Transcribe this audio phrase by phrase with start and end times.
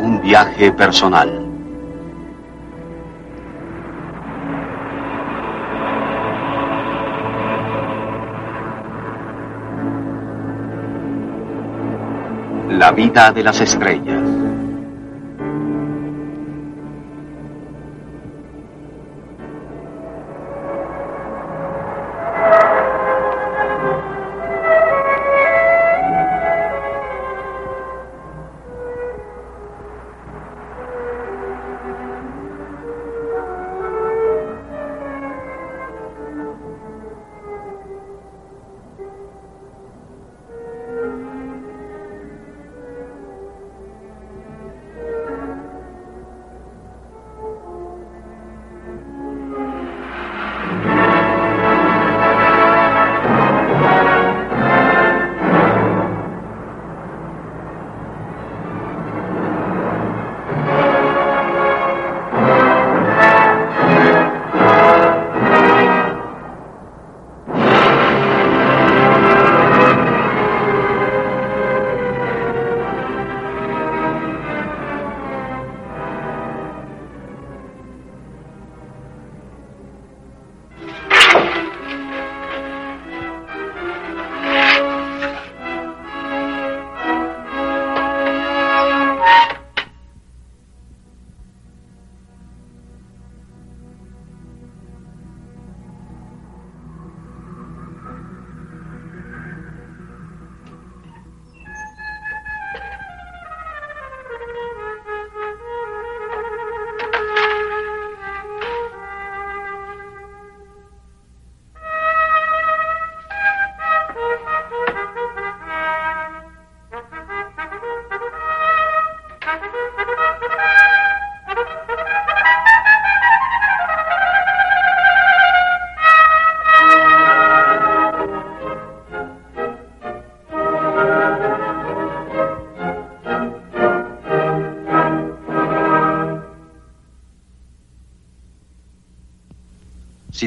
[0.00, 1.46] Un viaje personal.
[12.70, 14.13] La vida de las estrellas.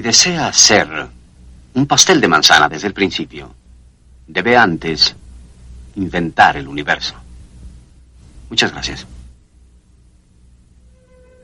[0.08, 0.88] Desea hacer
[1.74, 3.54] un pastel de manzana desde el principio,
[4.26, 5.14] debe antes
[5.98, 7.14] inventar el universo.
[8.50, 9.06] Muchas gracias.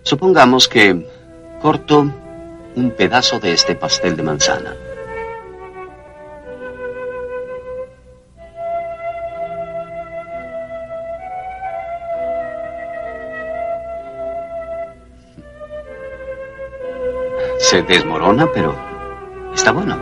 [0.04, 1.06] Supongamos que
[1.62, 2.10] corto
[2.76, 4.74] un pedazo de este pastel de manzana.
[17.74, 18.76] Se desmorona, pero
[19.52, 19.98] está bueno.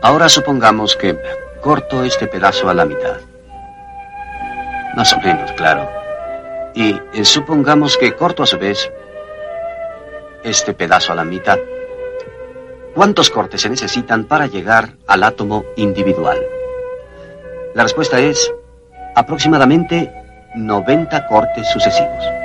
[0.00, 1.18] Ahora supongamos que
[1.60, 3.18] corto este pedazo a la mitad.
[4.96, 5.86] Más o menos, claro.
[6.74, 8.90] Y eh, supongamos que corto a su vez
[10.42, 11.58] este pedazo a la mitad.
[12.94, 16.38] ¿Cuántos cortes se necesitan para llegar al átomo individual?
[17.74, 18.50] La respuesta es
[19.14, 20.10] aproximadamente
[20.54, 22.41] 90 cortes sucesivos.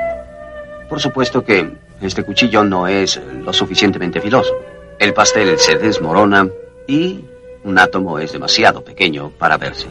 [0.90, 1.70] Por supuesto que
[2.02, 4.54] este cuchillo no es lo suficientemente filoso.
[5.00, 6.48] El pastel se desmorona
[6.88, 7.24] y
[7.64, 9.88] un átomo es demasiado pequeño para verse.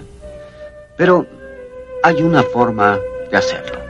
[0.97, 1.27] Pero
[2.03, 2.99] hay una forma
[3.31, 3.87] de hacerlo.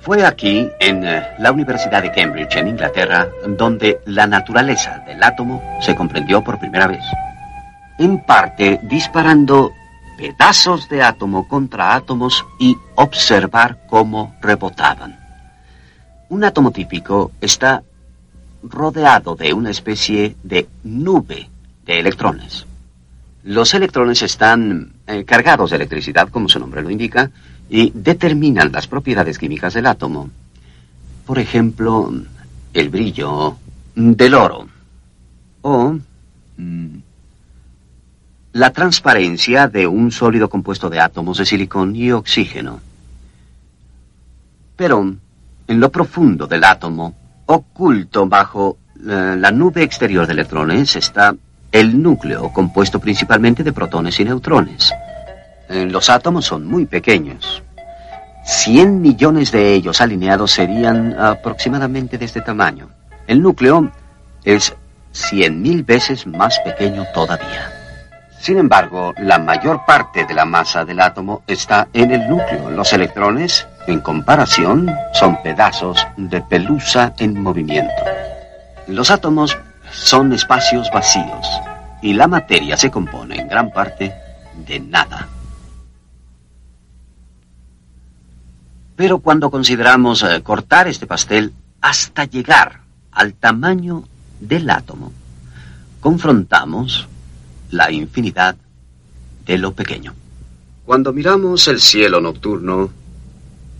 [0.00, 5.62] Fue aquí, en eh, la Universidad de Cambridge, en Inglaterra, donde la naturaleza del átomo
[5.82, 7.02] se comprendió por primera vez.
[7.98, 9.72] En parte disparando
[10.18, 15.16] pedazos de átomo contra átomos y observar cómo rebotaban.
[16.28, 17.84] Un átomo típico está
[18.64, 21.48] rodeado de una especie de nube
[21.86, 22.66] de electrones.
[23.44, 27.30] Los electrones están eh, cargados de electricidad, como su nombre lo indica,
[27.70, 30.28] y determinan las propiedades químicas del átomo.
[31.24, 32.12] Por ejemplo,
[32.74, 33.56] el brillo
[33.94, 34.66] del oro
[35.62, 35.96] o
[36.56, 36.96] mm,
[38.52, 42.80] la transparencia de un sólido compuesto de átomos de silicón y oxígeno.
[44.76, 45.14] Pero
[45.66, 47.14] en lo profundo del átomo,
[47.46, 51.34] oculto bajo la, la nube exterior de electrones, está
[51.70, 54.92] el núcleo, compuesto principalmente de protones y neutrones.
[55.68, 57.62] Eh, Los átomos son muy pequeños.
[58.44, 62.88] 100 millones de ellos alineados serían aproximadamente de este tamaño.
[63.26, 63.92] El núcleo
[64.42, 64.74] es
[65.12, 67.77] 100.000 veces más pequeño todavía.
[68.40, 72.70] Sin embargo, la mayor parte de la masa del átomo está en el núcleo.
[72.70, 78.02] Los electrones, en comparación, son pedazos de pelusa en movimiento.
[78.86, 79.58] Los átomos
[79.90, 81.48] son espacios vacíos
[82.00, 84.14] y la materia se compone en gran parte
[84.66, 85.28] de nada.
[88.94, 92.80] Pero cuando consideramos eh, cortar este pastel hasta llegar
[93.12, 94.04] al tamaño
[94.40, 95.12] del átomo,
[96.00, 97.08] confrontamos
[97.70, 98.56] la infinidad
[99.46, 100.14] de lo pequeño.
[100.84, 102.90] Cuando miramos el cielo nocturno,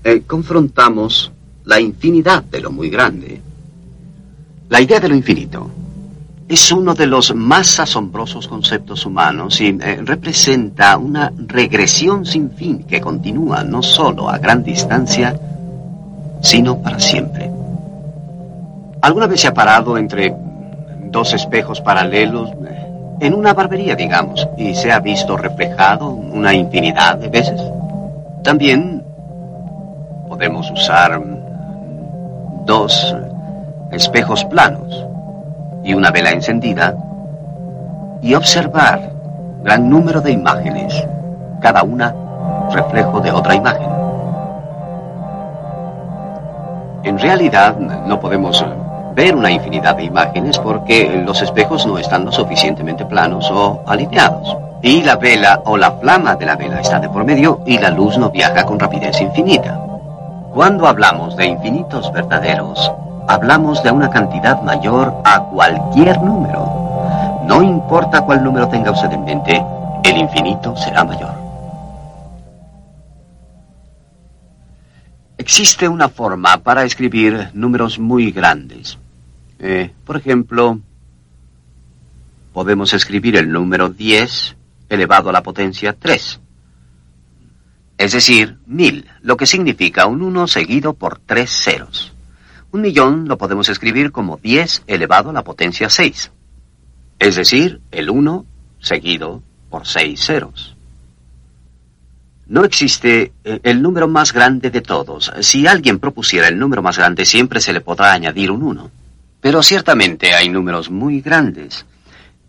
[0.04, 1.32] eh, confrontamos
[1.64, 3.40] la infinidad de lo muy grande.
[4.68, 5.70] La idea de lo infinito
[6.48, 12.84] es uno de los más asombrosos conceptos humanos y eh, representa una regresión sin fin
[12.84, 15.38] que continúa no solo a gran distancia,
[16.42, 17.50] sino para siempre.
[19.02, 20.34] ¿Alguna vez se ha parado entre
[21.10, 22.87] dos espejos paralelos eh,
[23.20, 27.60] en una barbería, digamos, y se ha visto reflejado una infinidad de veces?
[28.42, 29.04] También
[30.28, 31.20] podemos usar
[32.64, 33.16] dos
[33.90, 35.04] espejos planos
[35.82, 36.94] y una vela encendida
[38.20, 39.10] y observar
[39.62, 40.94] gran número de imágenes,
[41.60, 42.14] cada una
[42.70, 43.88] reflejo de otra imagen.
[47.04, 48.64] En realidad no podemos
[49.14, 54.56] ver una infinidad de imágenes porque los espejos no están lo suficientemente planos o alineados.
[54.82, 57.90] Y la vela o la flama de la vela está de por medio y la
[57.90, 59.78] luz no viaja con rapidez infinita.
[60.54, 62.92] Cuando hablamos de infinitos verdaderos,
[63.26, 67.42] hablamos de una cantidad mayor a cualquier número.
[67.44, 69.64] No importa cuál número tenga usted en mente,
[70.04, 71.47] el infinito será mayor.
[75.38, 78.98] Existe una forma para escribir números muy grandes.
[79.60, 80.80] Eh, por ejemplo,
[82.52, 84.56] podemos escribir el número 10
[84.88, 86.40] elevado a la potencia 3.
[87.98, 92.12] Es decir, 1000, lo que significa un 1 seguido por tres ceros.
[92.72, 96.32] Un millón lo podemos escribir como 10 elevado a la potencia 6.
[97.20, 98.44] Es decir, el 1
[98.80, 100.77] seguido por 6 ceros.
[102.48, 105.30] No existe eh, el número más grande de todos.
[105.40, 108.90] Si alguien propusiera el número más grande, siempre se le podrá añadir un 1.
[109.40, 111.84] Pero ciertamente hay números muy grandes.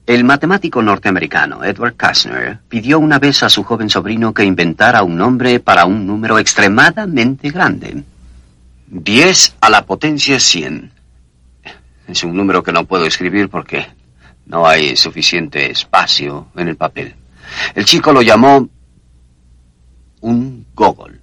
[0.06, 5.18] El matemático norteamericano Edward Kastner pidió una vez a su joven sobrino que inventara un
[5.18, 8.04] nombre para un número extremadamente grande.
[8.88, 10.92] 10 a la potencia 100.
[12.08, 13.86] Es un número que no puedo escribir porque
[14.48, 17.14] no hay suficiente espacio en el papel.
[17.76, 18.68] El chico lo llamó
[20.22, 21.22] un gogol.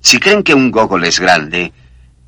[0.00, 1.72] Si creen que un gogol es grande,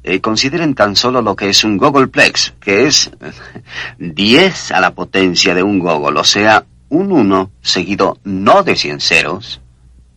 [0.03, 3.11] eh, consideren tan solo lo que es un gogolplex, que es
[3.99, 9.01] 10 a la potencia de un gogol, o sea, un 1 seguido no de 100
[9.01, 9.61] ceros,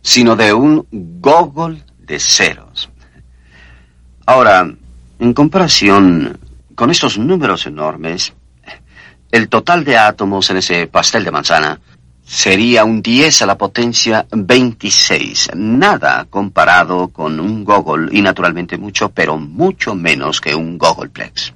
[0.00, 2.90] sino de un gogol de ceros.
[4.26, 4.68] Ahora,
[5.18, 6.38] en comparación
[6.74, 8.32] con estos números enormes,
[9.30, 11.80] el total de átomos en ese pastel de manzana
[12.32, 15.50] sería un 10 a la potencia 26.
[15.54, 21.52] Nada comparado con un gogol y naturalmente mucho, pero mucho menos que un gogolplex.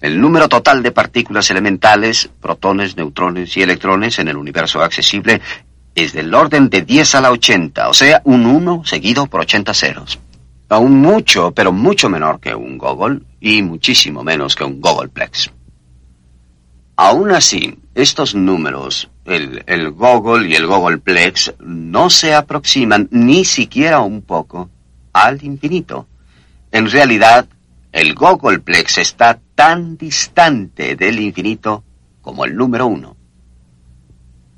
[0.00, 5.42] El número total de partículas elementales, protones, neutrones y electrones en el universo accesible
[5.94, 9.74] es del orden de 10 a la 80, o sea, un 1 seguido por 80
[9.74, 10.18] ceros.
[10.70, 15.50] Aún mucho, pero mucho menor que un gogol y muchísimo menos que un gogolplex.
[16.96, 24.00] Aún así, estos números, el, el Gogol y el Gogolplex, no se aproximan ni siquiera
[24.00, 24.70] un poco
[25.12, 26.06] al infinito.
[26.70, 27.46] En realidad,
[27.92, 31.82] el Gogolplex está tan distante del infinito
[32.20, 33.16] como el número uno.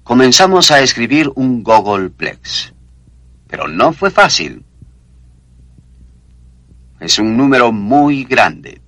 [0.02, 2.72] Comenzamos a escribir un Gogolplex,
[3.46, 4.64] pero no fue fácil.
[6.98, 8.80] Es un número muy grande,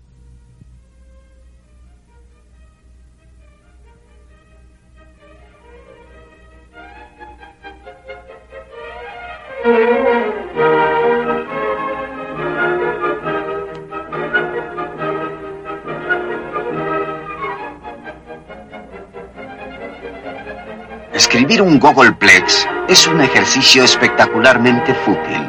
[21.13, 25.47] Escribir un Gogolplex es un ejercicio espectacularmente fútil.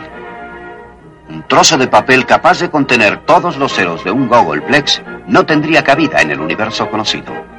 [1.30, 5.86] Un trozo de papel capaz de contener todos los ceros de un Gogolplex no tendría
[5.86, 7.51] cabida en el universo conocido.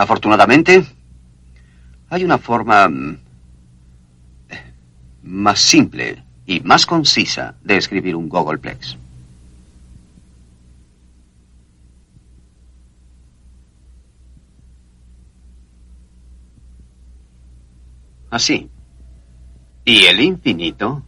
[0.00, 0.82] Afortunadamente,
[2.08, 3.18] hay una forma mm,
[5.24, 8.96] más simple y más concisa de escribir un Googleplex.
[18.30, 18.70] Así.
[19.84, 21.02] ¿Y el infinito?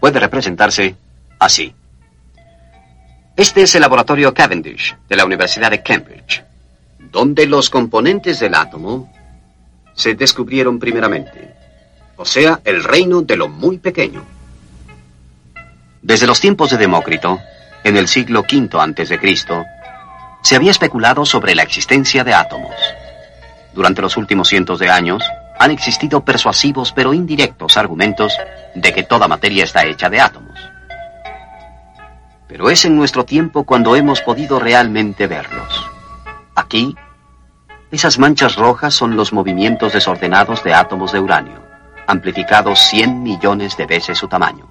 [0.00, 0.96] Puede representarse
[1.38, 1.76] así.
[3.40, 6.44] Este es el laboratorio Cavendish de la Universidad de Cambridge,
[6.98, 9.10] donde los componentes del átomo
[9.94, 11.54] se descubrieron primeramente,
[12.18, 14.26] o sea, el reino de lo muy pequeño.
[16.02, 17.40] Desde los tiempos de Demócrito,
[17.82, 19.18] en el siglo V a.C.,
[20.42, 22.74] se había especulado sobre la existencia de átomos.
[23.72, 25.24] Durante los últimos cientos de años,
[25.58, 28.34] han existido persuasivos pero indirectos argumentos
[28.74, 30.69] de que toda materia está hecha de átomos.
[32.50, 35.88] Pero es en nuestro tiempo cuando hemos podido realmente verlos.
[36.56, 36.96] Aquí,
[37.92, 41.62] esas manchas rojas son los movimientos desordenados de átomos de uranio,
[42.08, 44.66] amplificados 100 millones de veces su tamaño.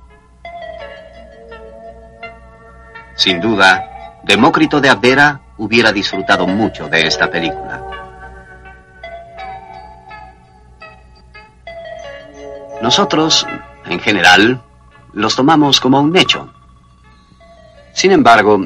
[3.15, 7.81] Sin duda, Demócrito de Abdera hubiera disfrutado mucho de esta película.
[12.81, 13.47] Nosotros,
[13.85, 14.61] en general,
[15.13, 16.49] los tomamos como un hecho.
[17.99, 18.65] Sin embargo,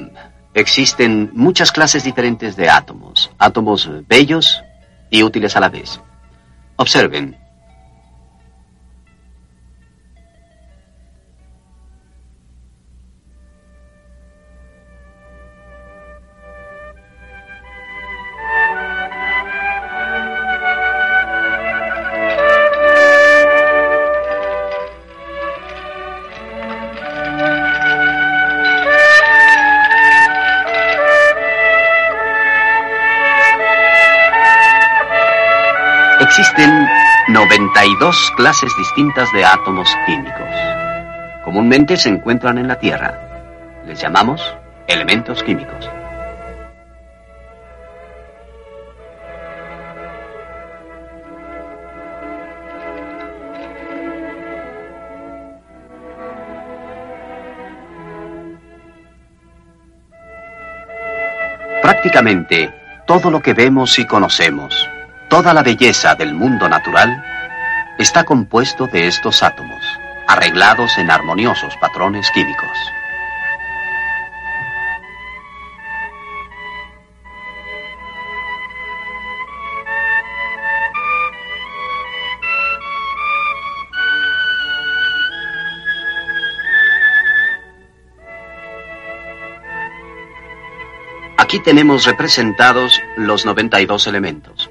[0.54, 4.62] existen muchas clases diferentes de átomos, átomos bellos
[5.10, 6.00] y útiles a la vez.
[6.76, 7.36] Observen,
[37.94, 40.50] 92 clases distintas de átomos químicos.
[41.44, 43.20] Comúnmente se encuentran en la Tierra.
[43.86, 44.56] Les llamamos
[44.88, 45.90] elementos químicos.
[61.82, 62.74] Prácticamente
[63.06, 64.90] todo lo que vemos y conocemos
[65.34, 67.33] Toda la belleza del mundo natural
[68.04, 69.82] está compuesto de estos átomos,
[70.28, 72.78] arreglados en armoniosos patrones químicos.
[91.38, 94.70] Aquí tenemos representados los 92 elementos.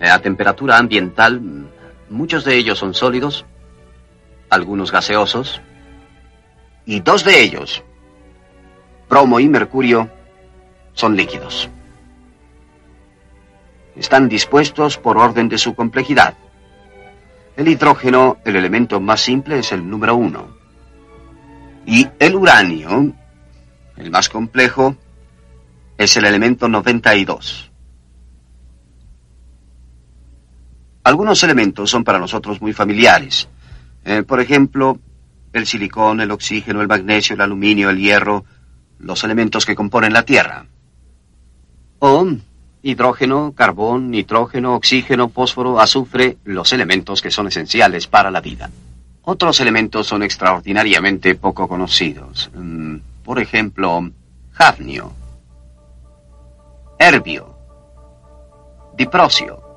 [0.00, 1.67] A temperatura ambiental,
[2.10, 3.44] muchos de ellos son sólidos,
[4.50, 5.60] algunos gaseosos,
[6.86, 7.82] y dos de ellos,
[9.08, 10.10] bromo y mercurio,
[10.94, 11.68] son líquidos.
[13.94, 16.34] Están dispuestos por orden de su complejidad.
[17.56, 20.56] El hidrógeno, el elemento más simple, es el número uno.
[21.84, 23.12] Y el uranio,
[23.96, 24.96] el más complejo,
[25.96, 27.67] es el elemento 92.
[31.08, 33.48] Algunos elementos son para nosotros muy familiares.
[34.04, 34.98] Eh, por ejemplo,
[35.54, 38.44] el silicón, el oxígeno, el magnesio, el aluminio, el hierro,
[38.98, 40.66] los elementos que componen la Tierra.
[42.00, 42.28] O
[42.82, 48.68] hidrógeno, carbón, nitrógeno, oxígeno, fósforo, azufre, los elementos que son esenciales para la vida.
[49.22, 52.50] Otros elementos son extraordinariamente poco conocidos.
[52.54, 54.10] Mm, por ejemplo,
[54.58, 55.10] hafnio,
[56.98, 57.56] herbio,
[58.94, 59.67] diprocio,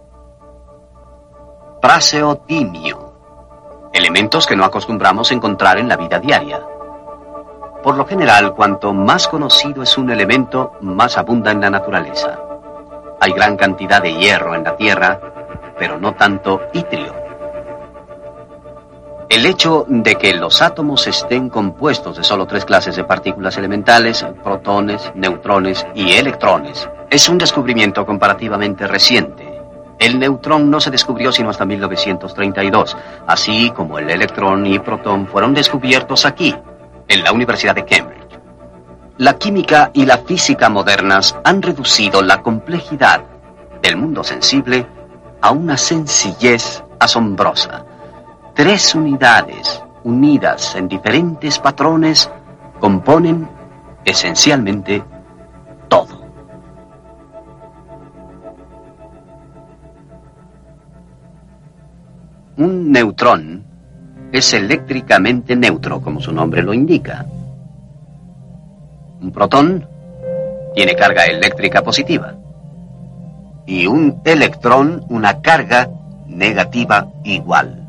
[1.82, 3.12] praseotimio,
[3.92, 6.62] elementos que no acostumbramos encontrar en la vida diaria.
[7.82, 12.40] Por lo general, cuanto más conocido es un elemento, más abunda en la naturaleza.
[13.20, 15.20] Hay gran cantidad de hierro en la Tierra,
[15.80, 17.16] pero no tanto itrio.
[19.28, 24.24] El hecho de que los átomos estén compuestos de solo tres clases de partículas elementales,
[24.44, 29.51] protones, neutrones y electrones, es un descubrimiento comparativamente reciente
[30.02, 35.54] el neutrón no se descubrió sino hasta 1932, así como el electrón y protón fueron
[35.54, 36.56] descubiertos aquí,
[37.08, 38.40] en la Universidad de Cambridge.
[39.20, 43.22] La química y la física modernas han reducido la complejidad
[43.84, 44.88] del mundo sensible
[45.40, 47.86] a una sencillez asombrosa.
[48.56, 52.28] Tres unidades unidas en diferentes patrones
[52.80, 53.48] componen
[54.04, 55.04] esencialmente
[62.62, 63.64] Un neutrón
[64.32, 67.26] es eléctricamente neutro, como su nombre lo indica.
[69.20, 69.88] Un protón
[70.76, 72.36] tiene carga eléctrica positiva.
[73.66, 75.90] y un electrón una carga
[76.28, 77.84] negativa igual.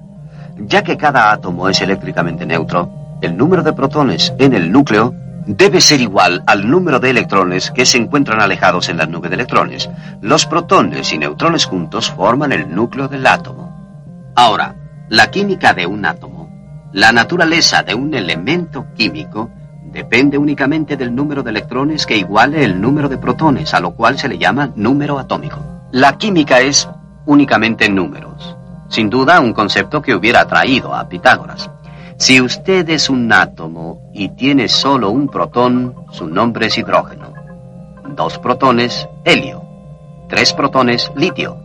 [0.57, 5.15] Ya que cada átomo es eléctricamente neutro, el número de protones en el núcleo
[5.47, 9.35] debe ser igual al número de electrones que se encuentran alejados en la nube de
[9.35, 9.91] electrones.
[10.23, 13.72] Los protones y neutrones juntos forman el núcleo del átomo.
[14.35, 14.77] Ahora,
[15.09, 16.49] la química de un átomo,
[16.93, 19.51] la naturaleza de un elemento químico,
[19.85, 24.19] depende únicamente del número de electrones que iguale el número de protones, a lo cual
[24.19, 25.59] se le llama número atómico.
[25.93, 26.89] La química es
[27.27, 28.57] únicamente números.
[28.89, 31.71] Sin duda, un concepto que hubiera atraído a Pitágoras.
[32.17, 37.33] Si usted es un átomo y tiene solo un protón, su nombre es hidrógeno.
[38.15, 39.63] Dos protones, helio.
[40.29, 41.62] Tres protones, litio.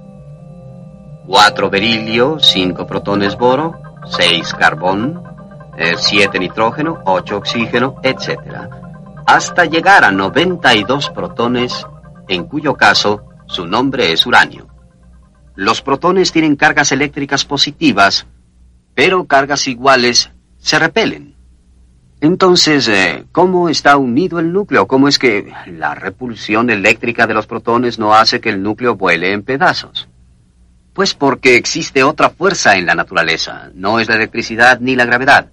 [1.28, 3.76] Cuatro berilio, cinco protones boro,
[4.10, 5.22] seis carbón,
[5.78, 8.40] eh, siete nitrógeno, ocho oxígeno, etc.
[9.26, 11.86] Hasta llegar a 92 protones,
[12.30, 14.70] en cuyo caso su nombre es uranio.
[15.54, 18.26] Los protones tienen cargas eléctricas positivas,
[18.96, 21.36] pero cargas iguales se repelen.
[22.22, 24.88] Entonces, eh, ¿cómo está unido el núcleo?
[24.88, 29.34] ¿Cómo es que la repulsión eléctrica de los protones no hace que el núcleo vuele
[29.34, 30.07] en pedazos?
[30.98, 33.70] Pues porque existe otra fuerza en la naturaleza.
[33.76, 35.46] No es la electricidad ni la gravedad.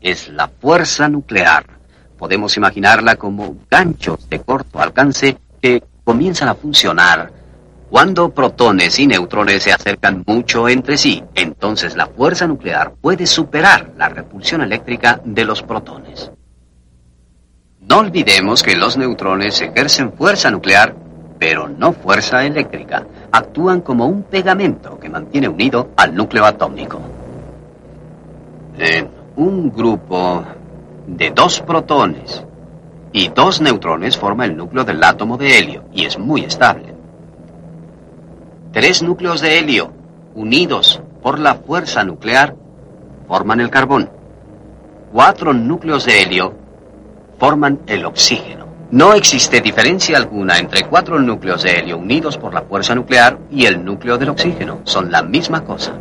[0.00, 1.66] Es la fuerza nuclear.
[2.16, 7.32] Podemos imaginarla como ganchos de corto alcance que comienzan a funcionar
[7.90, 13.94] cuando protones y neutrones se acercan mucho entre sí, entonces la fuerza nuclear puede superar
[13.96, 16.30] la repulsión eléctrica de los protones.
[17.80, 20.94] No olvidemos que los neutrones ejercen fuerza nuclear,
[21.38, 23.06] pero no fuerza eléctrica.
[23.32, 27.00] Actúan como un pegamento que mantiene unido al núcleo atómico.
[29.36, 30.44] Un grupo
[31.06, 32.44] de dos protones
[33.12, 36.94] y dos neutrones forma el núcleo del átomo de helio y es muy estable.
[38.72, 39.92] Tres núcleos de helio,
[40.34, 42.56] unidos por la fuerza nuclear,
[43.28, 44.10] forman el carbón.
[45.12, 46.54] Cuatro núcleos de helio
[47.38, 48.63] forman el oxígeno.
[48.94, 53.66] No existe diferencia alguna entre cuatro núcleos de helio unidos por la fuerza nuclear y
[53.66, 54.82] el núcleo del oxígeno.
[54.84, 55.98] Son la misma cosa.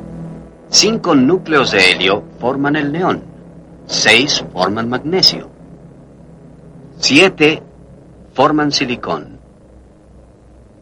[0.69, 3.23] Cinco núcleos de helio forman el neón.
[3.87, 5.49] Seis forman magnesio.
[6.99, 7.63] Siete
[8.35, 9.39] forman silicón.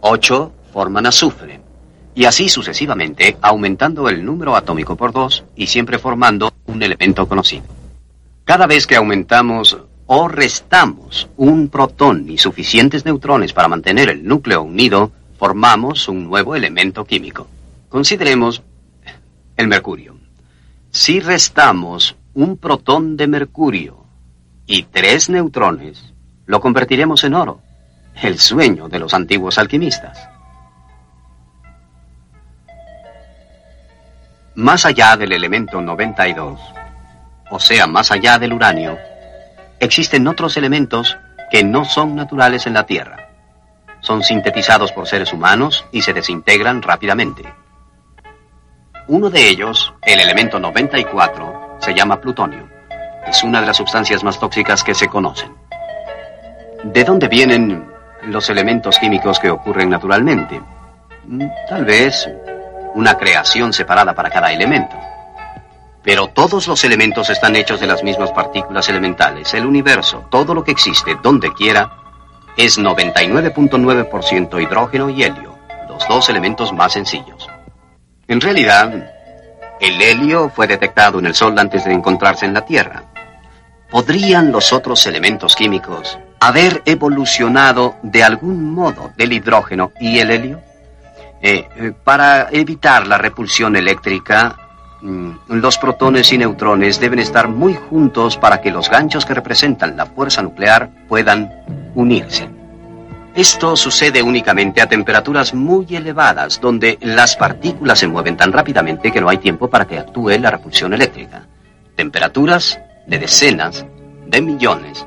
[0.02, 1.62] Ocho forman azufre
[2.13, 7.63] y así sucesivamente, aumentando el número atómico por dos y siempre formando un elemento conocido.
[8.43, 9.78] Cada vez que aumentamos
[10.13, 16.54] o restamos un protón y suficientes neutrones para mantener el núcleo unido, formamos un nuevo
[16.54, 17.47] elemento químico.
[17.88, 18.62] Consideremos
[19.56, 20.17] el mercurio.
[20.89, 24.04] Si restamos un protón de mercurio
[24.65, 26.13] y tres neutrones,
[26.45, 27.62] lo convertiremos en oro,
[28.21, 30.28] el sueño de los antiguos alquimistas.
[34.56, 36.60] Más allá del elemento 92,
[37.50, 38.97] o sea, más allá del uranio,
[39.81, 41.17] existen otros elementos
[41.49, 43.27] que no son naturales en la Tierra.
[43.99, 47.43] Son sintetizados por seres humanos y se desintegran rápidamente.
[49.07, 52.69] Uno de ellos, el elemento 94, se llama plutonio.
[53.27, 55.53] Es una de las sustancias más tóxicas que se conocen.
[56.83, 57.91] ¿De dónde vienen
[58.23, 60.61] los elementos químicos que ocurren naturalmente?
[61.25, 62.29] Mm, tal vez
[62.93, 64.95] una creación separada para cada elemento.
[66.03, 69.53] Pero todos los elementos están hechos de las mismas partículas elementales.
[69.53, 71.91] El universo, todo lo que existe, donde quiera,
[72.57, 77.47] es 99.9% hidrógeno y helio, los dos elementos más sencillos.
[78.27, 79.11] En realidad,
[79.79, 83.03] el helio fue detectado en el Sol antes de encontrarse en la Tierra.
[83.89, 90.61] ¿Podrían los otros elementos químicos haber evolucionado de algún modo del hidrógeno y el helio?
[91.41, 94.61] Eh, eh, para evitar la repulsión eléctrica,
[95.01, 100.05] los protones y neutrones deben estar muy juntos para que los ganchos que representan la
[100.05, 101.51] fuerza nuclear puedan
[101.95, 102.49] unirse.
[103.33, 109.21] Esto sucede únicamente a temperaturas muy elevadas, donde las partículas se mueven tan rápidamente que
[109.21, 111.47] no hay tiempo para que actúe la repulsión eléctrica.
[111.95, 113.85] Temperaturas de decenas
[114.27, 115.05] de millones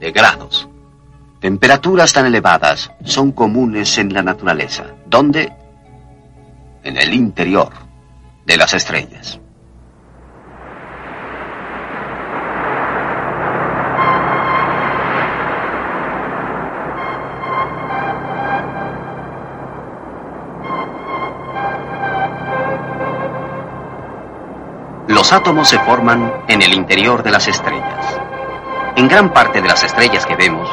[0.00, 0.68] de grados.
[1.40, 5.52] Temperaturas tan elevadas son comunes en la naturaleza, donde
[6.82, 7.85] en el interior
[8.46, 9.40] de las estrellas.
[25.08, 28.20] Los átomos se forman en el interior de las estrellas.
[28.96, 30.68] En gran parte de las estrellas que vemos,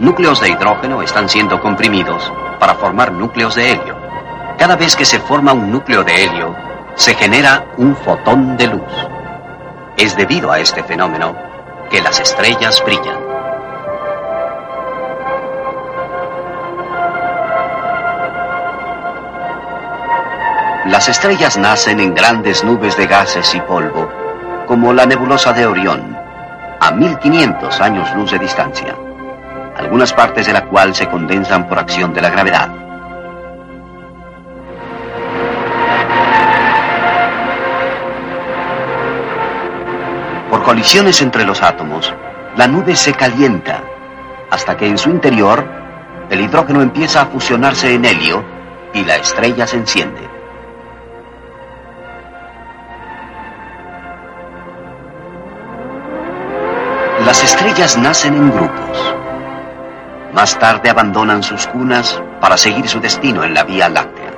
[0.00, 3.96] núcleos de hidrógeno están siendo comprimidos para formar núcleos de helio
[4.58, 6.54] Cada vez que se forma un núcleo de helio,
[6.94, 9.08] se genera un fotón de luz.
[9.96, 11.34] Es debido a este fenómeno
[11.90, 13.18] que las estrellas brillan.
[20.86, 24.10] Las estrellas nacen en grandes nubes de gases y polvo,
[24.66, 26.16] como la nebulosa de Orión,
[26.80, 28.96] a 1500 años luz de distancia,
[29.76, 32.71] algunas partes de la cual se condensan por acción de la gravedad.
[40.64, 42.14] Colisiones entre los átomos,
[42.56, 43.82] la nube se calienta
[44.50, 45.66] hasta que en su interior
[46.30, 48.44] el hidrógeno empieza a fusionarse en helio
[48.94, 50.20] y la estrella se enciende.
[57.26, 59.14] Las estrellas nacen en grupos.
[60.32, 64.32] Más tarde abandonan sus cunas para seguir su destino en la Vía Láctea.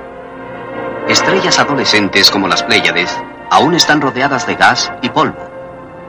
[1.07, 3.15] Estrellas adolescentes como las Pléyades
[3.51, 5.54] aún están rodeadas de gas y polvo.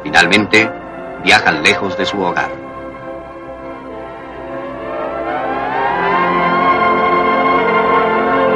[0.07, 0.71] Finalmente,
[1.23, 2.51] viajan lejos de su hogar.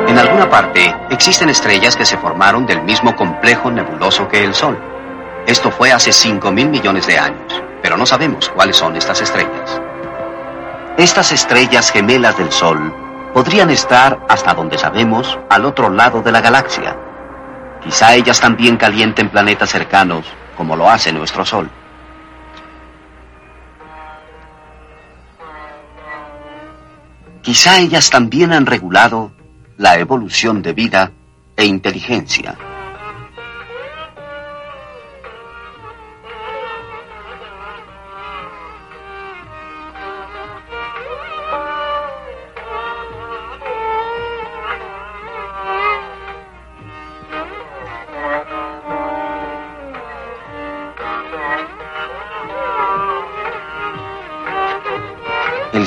[0.06, 4.78] En alguna parte existen estrellas que se formaron del mismo complejo nebuloso que el Sol.
[5.46, 9.80] Esto fue hace 5 mil millones de años pero no sabemos cuáles son estas estrellas.
[10.96, 12.94] Estas estrellas gemelas del Sol
[13.32, 16.96] podrían estar, hasta donde sabemos, al otro lado de la galaxia.
[17.82, 20.26] Quizá ellas también calienten planetas cercanos,
[20.61, 21.70] como lo hace nuestro Sol.
[27.40, 29.33] Quizá ellas también han regulado
[29.79, 31.12] la evolución de vida
[31.57, 32.59] e inteligencia.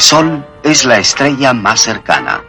[0.03, 2.41] Sol es la estrella más cercana.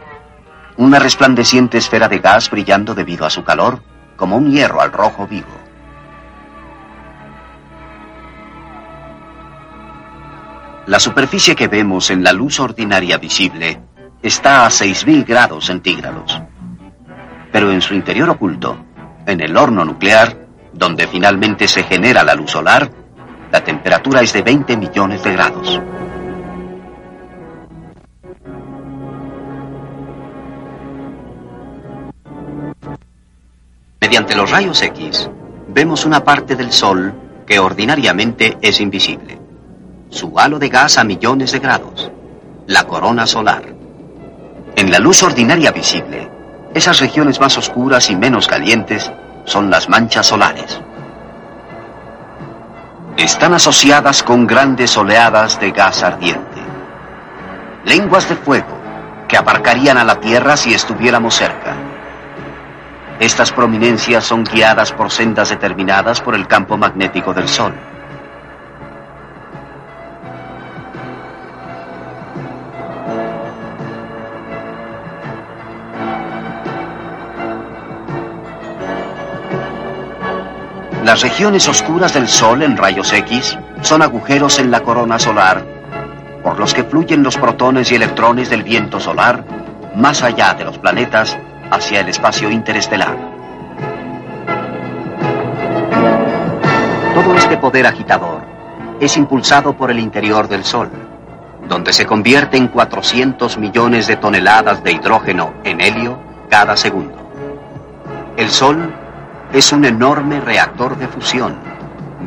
[0.75, 3.81] Una resplandeciente esfera de gas brillando debido a su calor,
[4.17, 5.55] como un hierro al rojo vivo.
[10.87, 13.81] La superficie que vemos en la luz ordinaria visible
[14.21, 16.41] está a 6.000 grados centígrados.
[17.53, 18.77] Pero en su interior oculto,
[19.25, 22.91] en el horno nuclear, donde finalmente se genera la luz solar,
[23.49, 25.81] la temperatura es de 20 millones de grados.
[34.35, 35.29] Los rayos X,
[35.69, 37.13] vemos una parte del Sol
[37.47, 39.39] que ordinariamente es invisible.
[40.09, 42.11] Su halo de gas a millones de grados.
[42.67, 43.63] La corona solar.
[44.75, 46.29] En la luz ordinaria visible,
[46.73, 49.09] esas regiones más oscuras y menos calientes
[49.45, 50.81] son las manchas solares.
[53.15, 56.61] Están asociadas con grandes oleadas de gas ardiente.
[57.85, 58.81] Lenguas de fuego
[59.29, 61.84] que aparcarían a la Tierra si estuviéramos cerca
[63.19, 67.73] estas prominencias son guiadas por sendas determinadas por el campo magnético del Sol.
[81.05, 85.63] Las regiones oscuras del Sol en rayos X son agujeros en la corona solar,
[86.43, 89.45] por los que fluyen los protones y electrones del viento solar
[89.95, 91.37] más allá de los planetas
[91.71, 93.17] hacia el espacio interestelar.
[97.13, 98.41] Todo este poder agitador
[98.99, 100.89] es impulsado por el interior del Sol,
[101.67, 107.17] donde se convierte en 400 millones de toneladas de hidrógeno en helio cada segundo.
[108.37, 108.93] El Sol
[109.53, 111.55] es un enorme reactor de fusión,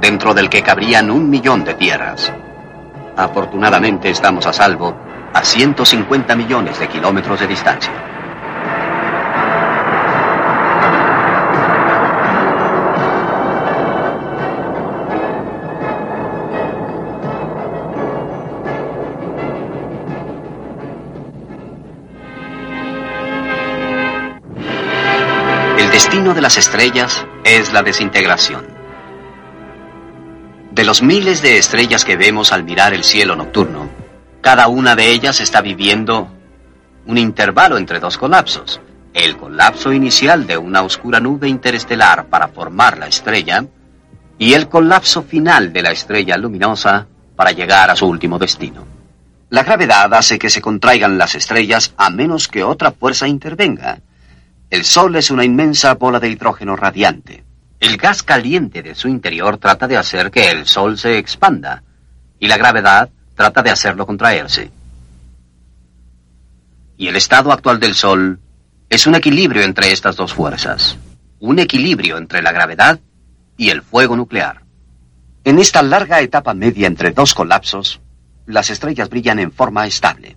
[0.00, 2.32] dentro del que cabrían un millón de tierras.
[3.16, 4.94] Afortunadamente estamos a salvo
[5.32, 7.92] a 150 millones de kilómetros de distancia.
[26.38, 28.64] De las estrellas es la desintegración.
[30.70, 33.90] De los miles de estrellas que vemos al mirar el cielo nocturno,
[34.40, 36.28] cada una de ellas está viviendo
[37.06, 38.80] un intervalo entre dos colapsos.
[39.12, 43.64] El colapso inicial de una oscura nube interestelar para formar la estrella
[44.38, 48.86] y el colapso final de la estrella luminosa para llegar a su último destino.
[49.50, 54.02] La gravedad hace que se contraigan las estrellas a menos que otra fuerza intervenga
[54.70, 57.42] El Sol es una inmensa bola de hidrógeno radiante.
[57.80, 61.82] El gas caliente de su interior trata de hacer que el Sol se expanda,
[62.38, 64.70] y la gravedad trata de hacerlo contraerse.
[66.98, 68.40] Y el estado actual del Sol
[68.90, 70.98] es un equilibrio entre estas dos fuerzas,
[71.40, 73.00] un equilibrio entre la gravedad
[73.56, 74.64] y el fuego nuclear.
[75.44, 78.00] En esta larga etapa media entre dos colapsos,
[78.44, 80.36] las estrellas brillan en forma estable.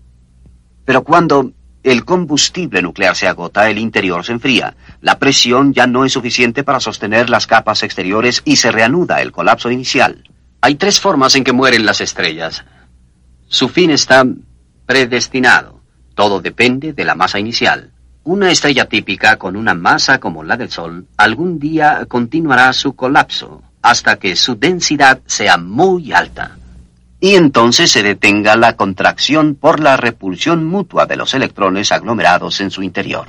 [0.86, 1.52] Pero cuando
[1.84, 6.63] el combustible nuclear se agota, el interior se enfría, la presión ya no es suficiente
[6.63, 10.30] para sostener las capas exteriores y se reanuda el colapso inicial.
[10.62, 12.63] Hay tres formas en que mueren las estrellas.
[13.48, 14.26] Su fin está
[14.86, 15.82] predestinado.
[16.13, 17.91] Todo depende de la masa inicial.
[18.24, 23.63] Una estrella típica con una masa como la del Sol algún día continuará su colapso
[23.82, 26.58] hasta que su densidad sea muy alta
[27.21, 32.71] y entonces se detenga la contracción por la repulsión mutua de los electrones aglomerados en
[32.71, 33.27] su interior.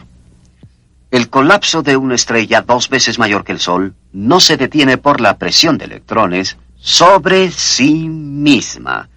[1.10, 5.20] El colapso de una estrella dos veces mayor que el Sol no se detiene por
[5.20, 9.10] la presión de electrones sobre sí misma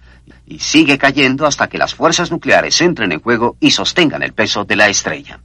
[0.46, 4.66] y sigue cayendo hasta que las fuerzas nucleares entren en juego y sostengan el peso
[4.66, 5.40] de la estrella.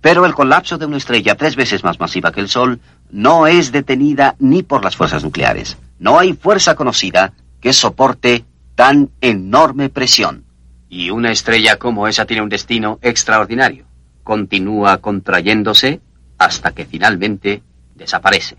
[0.00, 2.80] Pero el colapso de una estrella tres veces más masiva que el Sol
[3.10, 5.76] no es detenida ni por las fuerzas nucleares.
[5.98, 8.44] No hay fuerza conocida que soporte
[8.74, 10.44] tan enorme presión.
[10.88, 13.84] Y una estrella como esa tiene un destino extraordinario.
[14.22, 16.00] Continúa contrayéndose
[16.38, 17.62] hasta que finalmente
[17.94, 18.56] desaparece.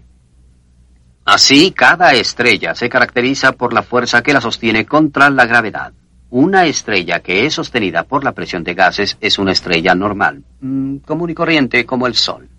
[1.25, 5.93] Así, cada estrella se caracteriza por la fuerza que la sostiene contra la gravedad.
[6.31, 10.97] Una estrella que es sostenida por la presión de gases es una estrella normal, mm,
[10.97, 12.49] común y corriente como el Sol.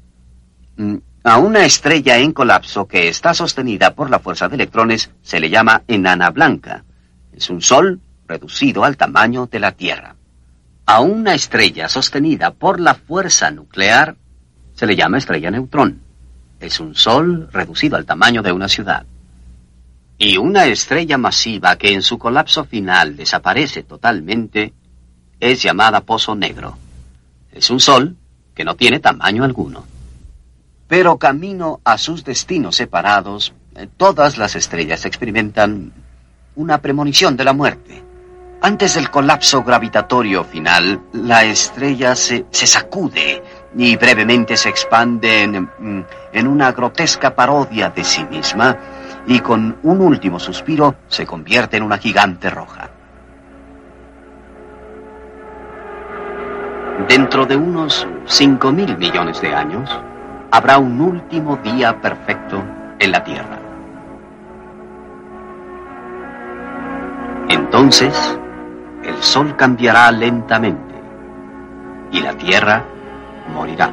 [1.22, 5.50] A una estrella en colapso que está sostenida por la fuerza de electrones se le
[5.50, 6.85] llama enana blanca.
[7.35, 10.16] Es un sol reducido al tamaño de la Tierra.
[10.87, 14.16] A una estrella sostenida por la fuerza nuclear
[14.72, 16.00] se le llama estrella neutrón.
[16.59, 19.04] Es un sol reducido al tamaño de una ciudad.
[20.16, 24.72] Y una estrella masiva que en su colapso final desaparece totalmente
[25.38, 26.78] es llamada pozo negro.
[27.52, 28.16] Es un sol
[28.54, 29.89] que no tiene tamaño alguno.
[30.90, 35.92] Pero camino a sus destinos separados, eh, todas las estrellas experimentan
[36.57, 38.03] una premonición de la muerte.
[38.61, 43.40] Antes del colapso gravitatorio final, la estrella se, sacude
[43.76, 48.76] y brevemente se expande en, mm, en una grotesca parodia de sí misma
[49.29, 52.90] y con un último suspiro se convierte en una gigante roja.
[57.09, 59.88] Dentro de unos 5 mil millones de años,
[60.50, 62.62] habrá un último día perfecto
[62.98, 63.58] en la Tierra.
[67.48, 68.38] Entonces,
[69.04, 70.94] el Sol cambiará lentamente
[72.12, 72.84] y la Tierra
[73.54, 73.92] morirá.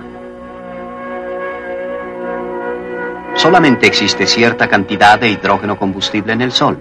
[3.36, 6.78] Solamente existe cierta cantidad de hidrógeno combustible en el Sol.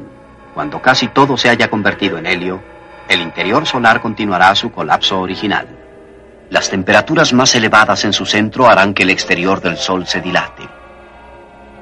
[0.54, 2.62] Cuando casi todo se haya convertido en helio,
[3.08, 5.68] el interior solar continuará su colapso original.
[6.50, 10.62] Las temperaturas más elevadas en su centro harán que el exterior del Sol se dilate.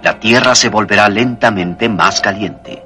[0.02, 2.82] La Tierra se volverá lentamente más caliente.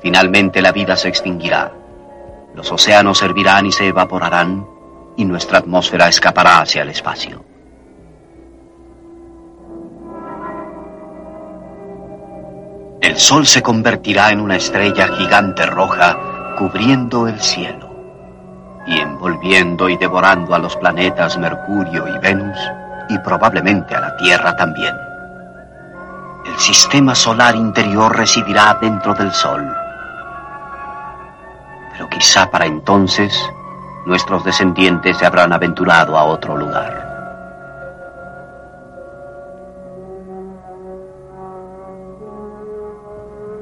[0.00, 1.72] Finalmente la vida se extinguirá.
[2.54, 4.66] Los océanos servirán y se evaporarán
[5.16, 7.44] y nuestra atmósfera escapará hacia el espacio.
[13.00, 17.87] El Sol se convertirá en una estrella gigante roja cubriendo el cielo
[18.88, 22.58] y envolviendo y devorando a los planetas Mercurio y Venus
[23.10, 24.94] y probablemente a la Tierra también.
[26.46, 29.70] El sistema solar interior residirá dentro del Sol.
[31.92, 33.38] Pero quizá para entonces
[34.06, 37.06] nuestros descendientes se habrán aventurado a otro lugar.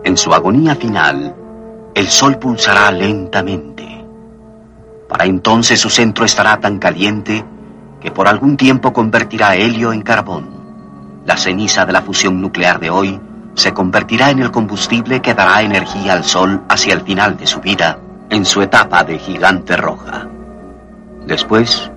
[0.05, 1.35] En su agonía final,
[1.95, 3.96] el Sol pulsará lentamente
[5.09, 7.45] para entonces su centro estará tan caliente
[8.01, 10.49] que por algún tiempo convertirá helio en carbón.
[11.25, 13.21] La ceniza de la fusión nuclear de hoy
[13.55, 17.61] se convertirá en el combustible que dará energía al Sol hacia el final de su
[17.61, 20.29] vida, en su etapa de gigante roja.
[21.27, 21.91] Después,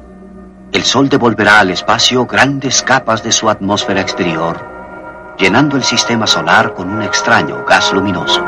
[0.72, 6.74] el Sol devolverá al espacio grandes capas de su atmósfera exterior, llenando el sistema solar
[6.74, 8.44] con un extraño gas luminoso.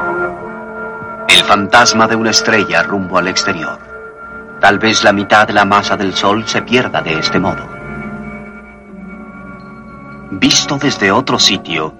[1.27, 3.90] El fantasma de una estrella rumbo al exterior.
[4.61, 7.67] Tal vez la mitad de la masa del Sol se pierda de este modo.
[10.29, 11.95] Visto desde otro sitio,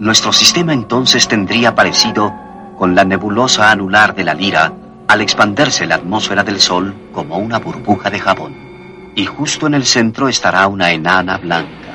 [0.00, 2.34] nuestro sistema entonces tendría parecido
[2.76, 4.72] con la nebulosa anular de la Lira
[5.06, 9.12] al expanderse la atmósfera del Sol como una burbuja de jabón.
[9.14, 11.94] Y justo en el centro estará una enana blanca,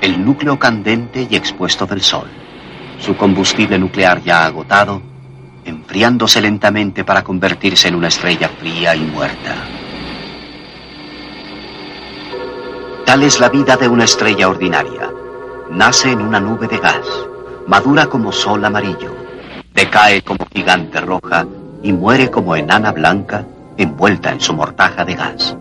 [0.00, 2.28] el núcleo candente y expuesto del Sol.
[3.00, 5.02] Su combustible nuclear ya agotado,
[5.64, 9.54] enfriándose lentamente para convertirse en una estrella fría y muerta.
[13.04, 15.10] Tal es la vida de una estrella ordinaria.
[15.70, 17.06] Nace en una nube de gas,
[17.66, 19.14] madura como sol amarillo,
[19.74, 21.46] decae como gigante roja
[21.82, 23.44] y muere como enana blanca
[23.76, 25.56] envuelta en su mortaja de gas.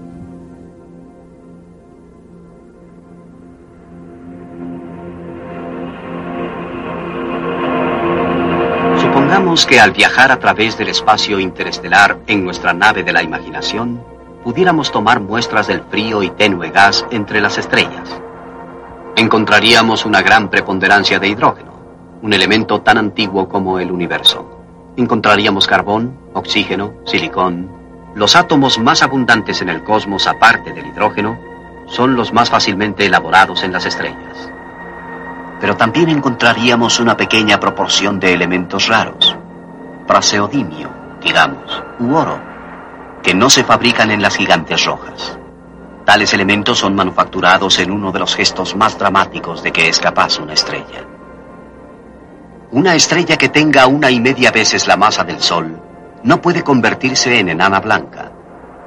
[9.51, 14.01] Que al viajar a través del espacio interestelar en nuestra nave de la imaginación,
[14.45, 18.21] pudiéramos tomar muestras del frío y tenue gas entre las estrellas.
[19.17, 21.73] Encontraríamos una gran preponderancia de hidrógeno,
[22.21, 24.93] un elemento tan antiguo como el universo.
[24.95, 27.69] Encontraríamos carbón, oxígeno, silicón.
[28.15, 31.37] Los átomos más abundantes en el cosmos, aparte del hidrógeno,
[31.87, 34.49] son los más fácilmente elaborados en las estrellas.
[35.59, 39.35] Pero también encontraríamos una pequeña proporción de elementos raros,
[40.12, 40.89] praseodimio,
[41.24, 42.38] digamos, u oro,
[43.24, 45.39] que no se fabrican en las gigantes rojas.
[46.04, 50.38] Tales elementos son manufacturados en uno de los gestos más dramáticos de que es capaz
[50.39, 51.08] una estrella.
[52.71, 55.80] Una estrella que tenga una y media veces la masa del Sol
[56.24, 58.34] no puede convertirse en enana blanca.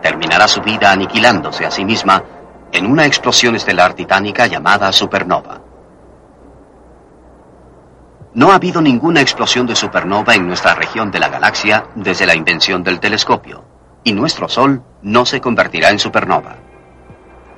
[0.02, 2.22] Terminará su vida aniquilándose a sí misma
[2.70, 5.63] en una explosión estelar titánica llamada supernova.
[8.34, 12.34] No ha habido ninguna explosión de supernova en nuestra región de la galaxia desde la
[12.34, 13.62] invención del telescopio,
[14.02, 16.56] y nuestro Sol no se convertirá en supernova.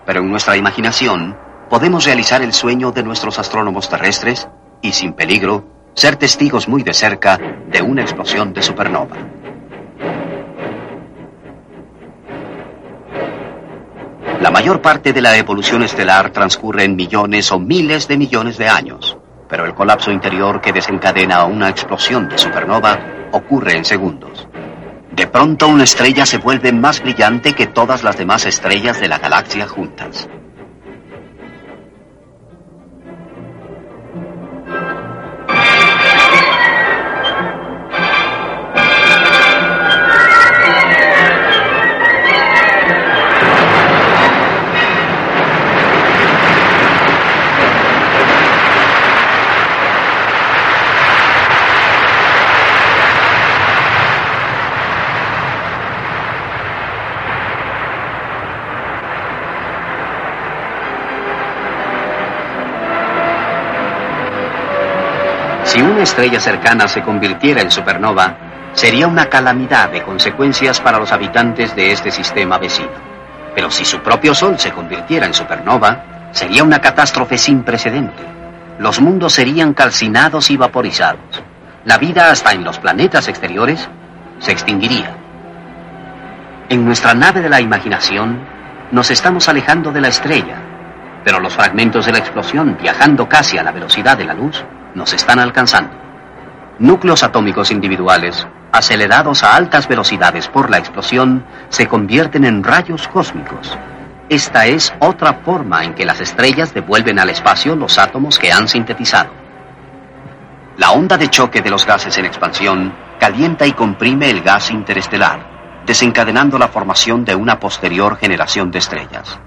[0.04, 1.34] Pero en nuestra imaginación
[1.70, 4.48] podemos realizar el sueño de nuestros astrónomos terrestres
[4.82, 9.16] y sin peligro ser testigos muy de cerca de una explosión de supernova.
[14.42, 18.68] La mayor parte de la evolución estelar transcurre en millones o miles de millones de
[18.68, 19.16] años,
[19.48, 22.98] pero el colapso interior que desencadena una explosión de supernova
[23.32, 24.48] ocurre en segundos.
[25.12, 29.18] De pronto una estrella se vuelve más brillante que todas las demás estrellas de la
[29.18, 30.28] galaxia juntas.
[66.06, 71.90] Estrella cercana se convirtiera en supernova, sería una calamidad de consecuencias para los habitantes de
[71.90, 72.92] este sistema vecino.
[73.54, 78.22] Pero si su propio Sol se convirtiera en supernova, sería una catástrofe sin precedente.
[78.78, 81.42] Los mundos serían calcinados y vaporizados.
[81.84, 83.88] La vida hasta en los planetas exteriores
[84.38, 85.10] se extinguiría.
[86.68, 88.38] En nuestra nave de la imaginación
[88.92, 90.56] nos estamos alejando de la estrella,
[91.24, 94.64] pero los fragmentos de la explosión, viajando casi a la velocidad de la luz,
[94.96, 95.94] nos están alcanzando.
[96.78, 103.78] Núcleos atómicos individuales, acelerados a altas velocidades por la explosión, se convierten en rayos cósmicos.
[104.28, 108.68] Esta es otra forma en que las estrellas devuelven al espacio los átomos que han
[108.68, 109.30] sintetizado.
[110.78, 115.84] La onda de choque de los gases en expansión calienta y comprime el gas interestelar,
[115.86, 119.38] desencadenando la formación de una posterior generación de estrellas.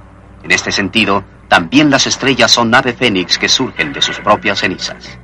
[0.44, 5.20] En este sentido, también las estrellas son ave fénix que surgen de sus propias cenizas.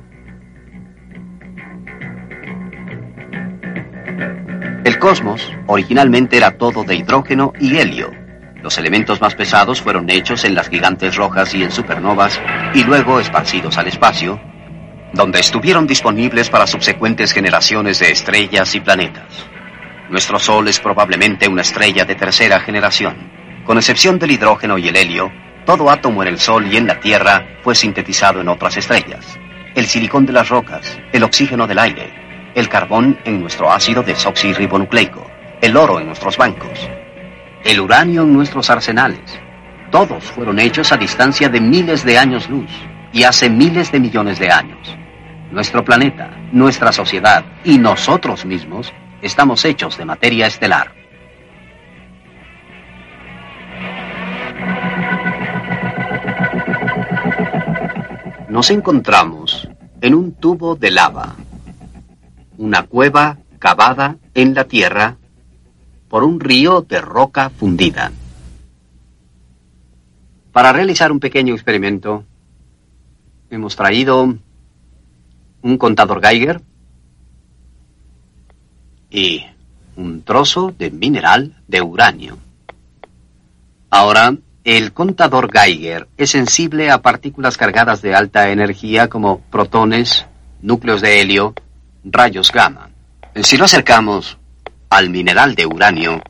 [4.86, 8.12] El cosmos originalmente era todo de hidrógeno y helio.
[8.62, 12.40] Los elementos más pesados fueron hechos en las gigantes rojas y en supernovas
[12.72, 14.40] y luego esparcidos al espacio,
[15.12, 19.48] donde estuvieron disponibles para subsecuentes generaciones de estrellas y planetas.
[20.08, 23.16] Nuestro Sol es probablemente una estrella de tercera generación.
[23.64, 25.32] Con excepción del hidrógeno y el helio,
[25.64, 29.36] todo átomo en el Sol y en la Tierra fue sintetizado en otras estrellas.
[29.74, 32.25] El silicón de las rocas, el oxígeno del aire,
[32.56, 35.30] el carbón en nuestro ácido desoxirribonucleico,
[35.60, 36.88] el oro en nuestros bancos,
[37.62, 39.38] el uranio en nuestros arsenales.
[39.90, 42.70] Todos fueron hechos a distancia de miles de años luz
[43.12, 44.96] y hace miles de millones de años.
[45.50, 48.90] Nuestro planeta, nuestra sociedad y nosotros mismos
[49.20, 50.92] estamos hechos de materia estelar.
[58.48, 59.68] Nos encontramos
[60.00, 61.36] en un tubo de lava
[62.58, 65.16] una cueva cavada en la tierra
[66.08, 68.12] por un río de roca fundida.
[70.52, 72.24] Para realizar un pequeño experimento,
[73.50, 74.34] hemos traído
[75.62, 76.62] un contador Geiger
[79.10, 79.44] y
[79.96, 82.38] un trozo de mineral de uranio.
[83.90, 90.26] Ahora, el contador Geiger es sensible a partículas cargadas de alta energía como protones,
[90.60, 91.54] núcleos de helio,
[92.10, 92.88] rayos gamma.
[93.34, 94.38] Si lo acercamos
[94.90, 96.22] al mineral de uranio,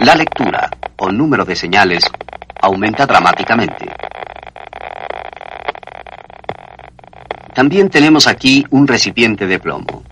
[0.00, 2.04] la lectura o número de señales
[2.60, 3.86] aumenta dramáticamente.
[7.54, 10.02] También tenemos aquí un recipiente de plomo.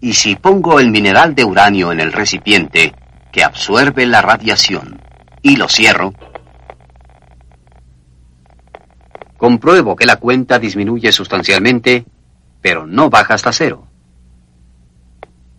[0.00, 2.94] Y si pongo el mineral de uranio en el recipiente,
[3.32, 5.00] que absorbe la radiación,
[5.42, 6.14] y lo cierro,
[9.36, 12.04] compruebo que la cuenta disminuye sustancialmente,
[12.60, 13.88] pero no baja hasta cero.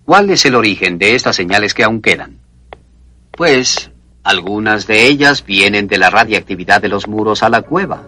[0.06, 2.38] ¿Cuál es el origen de estas señales que aún quedan?
[3.32, 3.90] Pues
[4.24, 8.04] algunas de ellas vienen de la radiactividad de los muros a la cueva.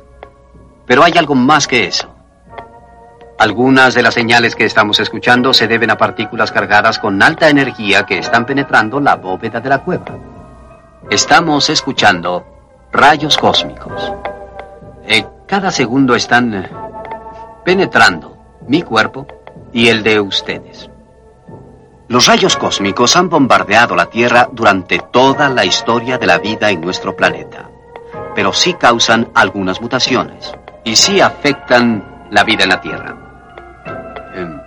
[0.86, 2.14] Pero hay algo más que eso.
[3.40, 8.06] Algunas de las señales que estamos escuchando se deben a partículas cargadas con alta energía
[8.06, 10.06] que están penetrando la bóveda de la cueva.
[11.10, 12.46] Estamos escuchando
[12.92, 14.14] rayos cósmicos.
[15.08, 16.70] Eh, cada segundo están eh,
[17.66, 18.38] penetrando
[18.68, 19.26] mi cuerpo
[19.74, 20.92] y el de ustedes.
[22.10, 26.80] Los rayos cósmicos han bombardeado la Tierra durante toda la historia de la vida en
[26.80, 27.70] nuestro planeta,
[28.34, 30.54] pero sí causan algunas mutaciones
[30.86, 33.18] y sí afectan la vida en la Tierra.
[34.36, 34.58] Em,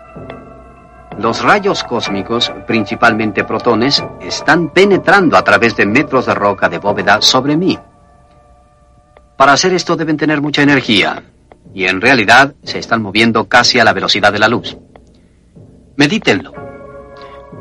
[1.18, 7.22] los rayos cósmicos, principalmente protones, están penetrando a través de metros de roca de bóveda
[7.22, 7.78] sobre mí.
[9.38, 11.22] Para hacer esto deben tener mucha energía,
[11.72, 14.76] y en realidad se están moviendo casi a la velocidad de la luz.
[15.96, 16.69] Medítenlo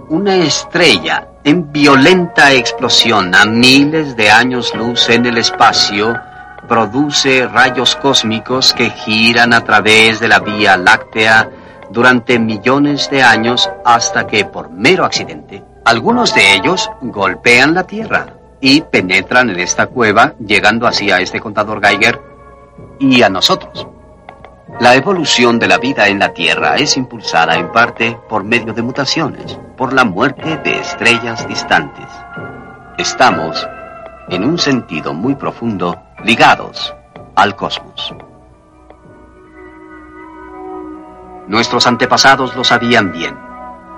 [0.09, 6.19] una estrella en violenta explosión a miles de años luz en el espacio
[6.67, 11.49] produce rayos cósmicos que giran a través de la Vía Láctea
[11.89, 18.27] durante millones de años hasta que por mero accidente algunos de ellos golpean la Tierra
[18.61, 22.21] y penetran en esta cueva llegando así a este contador Geiger
[22.99, 23.87] y a nosotros.
[24.77, 28.81] La evolución de la vida en la Tierra es impulsada en parte por medio de
[28.81, 32.05] mutaciones, por la muerte de estrellas distantes.
[32.97, 33.67] Estamos,
[34.29, 36.93] en un sentido muy profundo, ligados
[37.35, 38.13] al cosmos.
[41.47, 43.35] Nuestros antepasados lo sabían bien.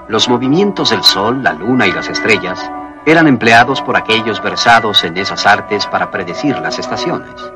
[0.08, 2.72] Los movimientos del Sol, la Luna y las estrellas
[3.06, 7.52] eran empleados por aquellos versados en esas artes para predecir las estaciones.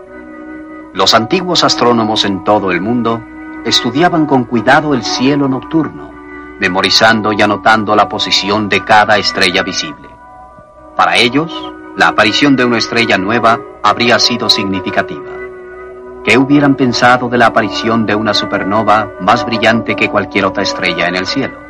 [0.96, 3.22] Los antiguos astrónomos en todo el mundo
[3.66, 6.10] estudiaban con cuidado el cielo nocturno,
[6.58, 10.08] memorizando y anotando la posición de cada estrella visible.
[10.96, 11.52] Para ellos,
[11.98, 15.32] la aparición de una estrella nueva habría sido significativa.
[16.24, 21.10] ¿Qué hubieran pensado de la aparición de una supernova más brillante que cualquier otra estrella
[21.10, 21.65] en el cielo?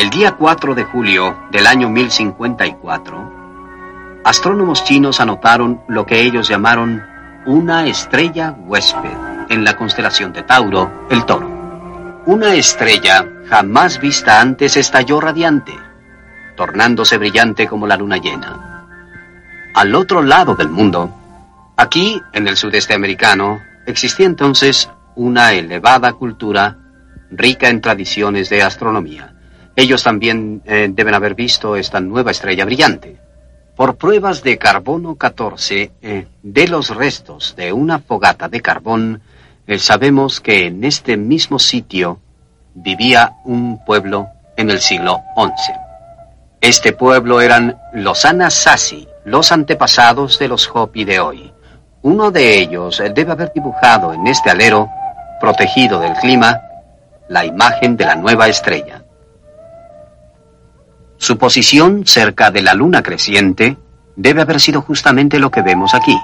[0.00, 7.04] El día 4 de julio del año 1054, astrónomos chinos anotaron lo que ellos llamaron
[7.44, 9.12] una estrella huésped
[9.50, 11.50] en la constelación de Tauro, el toro.
[12.24, 15.74] Una estrella jamás vista antes estalló radiante,
[16.56, 18.86] tornándose brillante como la luna llena.
[19.74, 21.14] Al otro lado del mundo,
[21.76, 26.78] aquí en el sudeste americano, existía entonces una elevada cultura
[27.30, 29.29] rica en tradiciones de astronomía.
[29.76, 33.18] Ellos también eh, deben haber visto esta nueva estrella brillante.
[33.76, 39.22] Por pruebas de carbono 14 eh, de los restos de una fogata de carbón,
[39.66, 42.20] eh, sabemos que en este mismo sitio
[42.74, 45.72] vivía un pueblo en el siglo XI.
[46.60, 51.52] Este pueblo eran los Anasazi, los antepasados de los Hopi de hoy.
[52.02, 54.90] Uno de ellos debe haber dibujado en este alero,
[55.40, 56.60] protegido del clima,
[57.28, 58.99] la imagen de la nueva estrella.
[61.20, 63.76] Su posición cerca de la luna creciente
[64.16, 66.18] debe haber sido justamente lo que vemos aquí.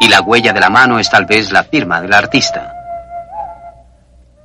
[0.00, 2.72] Y la huella de la mano es tal vez la firma del artista.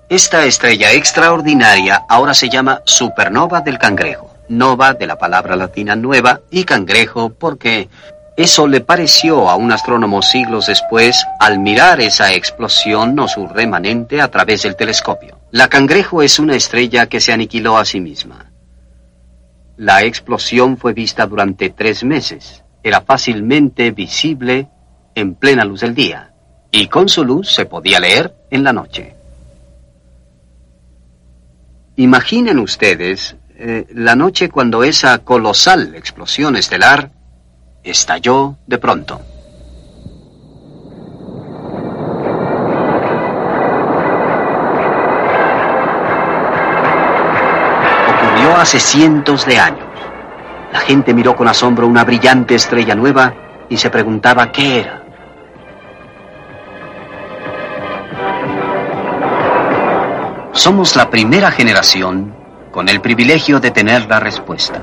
[0.10, 4.30] Esta estrella extraordinaria ahora se llama supernova del cangrejo.
[4.50, 7.88] Nova de la palabra latina nueva y cangrejo porque
[8.36, 14.20] eso le pareció a un astrónomo siglos después al mirar esa explosión o su remanente
[14.20, 15.40] a través del telescopio.
[15.52, 18.53] La cangrejo es una estrella que se aniquiló a sí misma.
[19.84, 22.64] La explosión fue vista durante tres meses.
[22.84, 24.70] Era fácilmente visible
[25.14, 26.32] en plena luz del día
[26.72, 29.14] y con su luz se podía leer en la noche.
[31.98, 37.12] Imaginen ustedes eh, la noche cuando esa colosal explosión estelar
[37.84, 39.20] estalló de pronto.
[48.64, 49.90] Hace cientos de años.
[50.72, 53.34] La gente miró con asombro una brillante estrella nueva
[53.68, 55.04] y se preguntaba qué era.
[60.54, 62.34] Somos la primera generación
[62.72, 64.82] con el privilegio de tener la respuesta.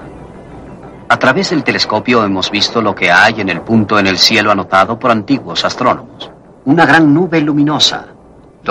[1.08, 4.50] A través del telescopio hemos visto lo que hay en el punto en el cielo
[4.50, 6.30] anotado por antiguos astrónomos.
[6.66, 8.08] Una gran nube luminosa,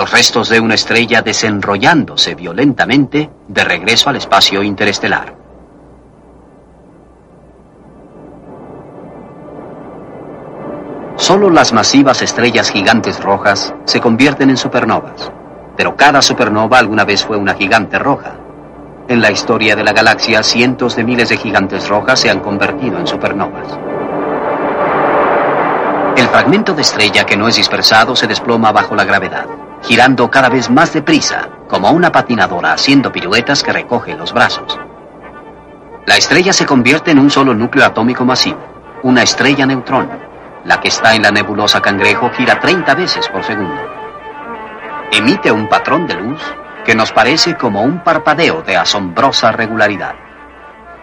[0.00, 5.34] los restos de una estrella desenrollándose violentamente de regreso al espacio interestelar.
[11.16, 15.30] Solo las masivas estrellas gigantes rojas se convierten en supernovas,
[15.76, 18.36] pero cada supernova alguna vez fue una gigante roja.
[19.06, 22.98] En la historia de la galaxia, cientos de miles de gigantes rojas se han convertido
[22.98, 23.78] en supernovas.
[26.16, 29.44] El fragmento de estrella que no es dispersado se desploma bajo la gravedad,
[29.82, 34.78] girando cada vez más deprisa, como una patinadora haciendo piruetas que recoge los brazos.
[36.06, 38.58] La estrella se convierte en un solo núcleo atómico masivo,
[39.02, 40.10] una estrella neutrón.
[40.64, 43.80] La que está en la nebulosa cangrejo gira 30 veces por segundo.
[45.12, 46.40] Emite un patrón de luz
[46.84, 50.14] que nos parece como un parpadeo de asombrosa regularidad.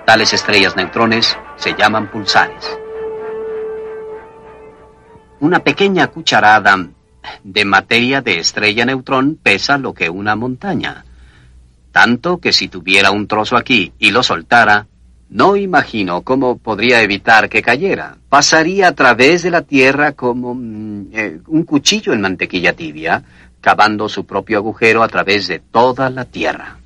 [0.06, 2.80] Tales estrellas neutrones se llaman pulsares.
[5.40, 6.78] Una pequeña cucharada
[7.44, 11.06] de materia de estrella neutrón pesa lo que una montaña.
[11.92, 14.88] Tanto que si tuviera un trozo aquí y lo soltara,
[15.30, 18.18] no imagino cómo podría evitar que cayera.
[18.30, 23.24] Pasaría a través de la Tierra como mm, eh, un cuchillo en mantequilla tibia,
[23.60, 26.78] cavando su propio agujero a través de toda la Tierra.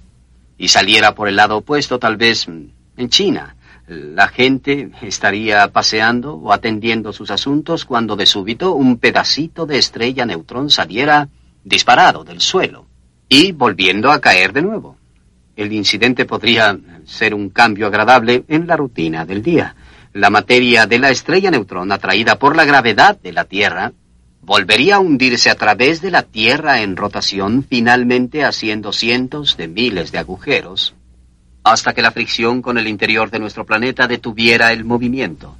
[0.57, 2.61] Y saliera por el lado opuesto, tal vez mm,
[2.97, 3.55] en China.
[3.91, 10.25] La gente estaría paseando o atendiendo sus asuntos cuando de súbito un pedacito de estrella
[10.25, 11.27] neutrón saliera
[11.65, 12.85] disparado del suelo
[13.27, 14.95] y volviendo a caer de nuevo.
[15.57, 19.75] El incidente podría ser un cambio agradable en la rutina del día.
[20.13, 23.91] La materia de la estrella neutrón atraída por la gravedad de la Tierra
[24.39, 30.13] volvería a hundirse a través de la Tierra en rotación, finalmente haciendo cientos de miles
[30.13, 30.95] de agujeros,
[31.63, 35.55] hasta que la fricción con el interior de nuestro planeta detuviera el movimiento.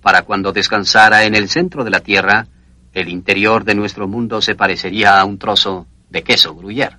[0.00, 2.46] Para cuando descansara en el centro de la Tierra,
[2.92, 6.96] el interior de nuestro mundo se parecería a un trozo de queso gruyere.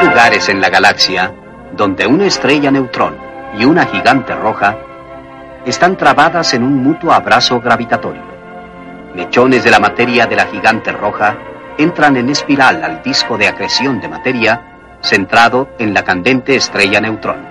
[0.00, 1.34] lugares en la galaxia
[1.72, 3.16] donde una estrella neutrón
[3.58, 4.78] y una gigante roja
[5.64, 8.22] están trabadas en un mutuo abrazo gravitatorio.
[9.14, 11.36] Mechones de la materia de la gigante roja
[11.76, 14.62] entran en espiral al disco de acreción de materia
[15.00, 17.46] centrado en la candente estrella neutrón.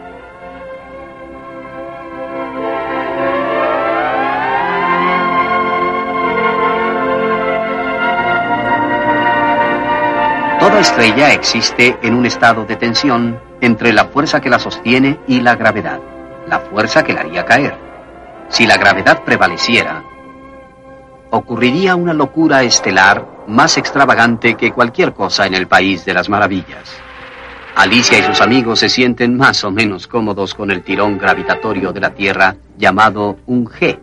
[10.59, 15.41] Toda estrella existe en un estado de tensión entre la fuerza que la sostiene y
[15.41, 15.99] la gravedad,
[16.47, 17.75] la fuerza que la haría caer.
[18.49, 20.03] Si la gravedad prevaleciera,
[21.31, 26.97] ocurriría una locura estelar más extravagante que cualquier cosa en el país de las maravillas.
[27.75, 31.99] Alicia y sus amigos se sienten más o menos cómodos con el tirón gravitatorio de
[31.99, 33.99] la Tierra llamado un G,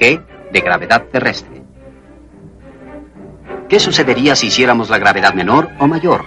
[0.00, 1.62] G de gravedad terrestre.
[3.68, 6.24] ¿Qué sucedería si hiciéramos la gravedad menor o mayor?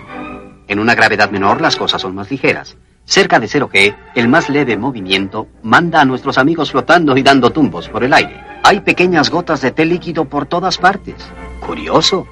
[0.67, 2.77] En una gravedad menor las cosas son más ligeras.
[3.05, 7.87] Cerca de 0G, el más leve movimiento manda a nuestros amigos flotando y dando tumbos
[7.87, 8.43] por el aire.
[8.63, 11.15] Hay pequeñas gotas de té líquido por todas partes.
[11.65, 12.27] Curioso.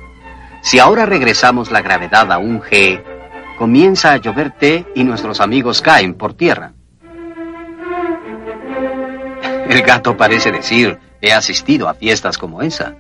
[0.62, 3.02] Si ahora regresamos la gravedad a un G,
[3.58, 6.74] comienza a llover té y nuestros amigos caen por tierra.
[9.70, 12.96] El gato parece decir, he asistido a fiestas como esa.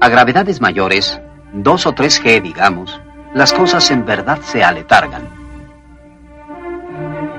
[0.00, 1.20] A gravedades mayores,
[1.52, 3.00] 2 o 3G digamos,
[3.34, 5.28] las cosas en verdad se aletargan.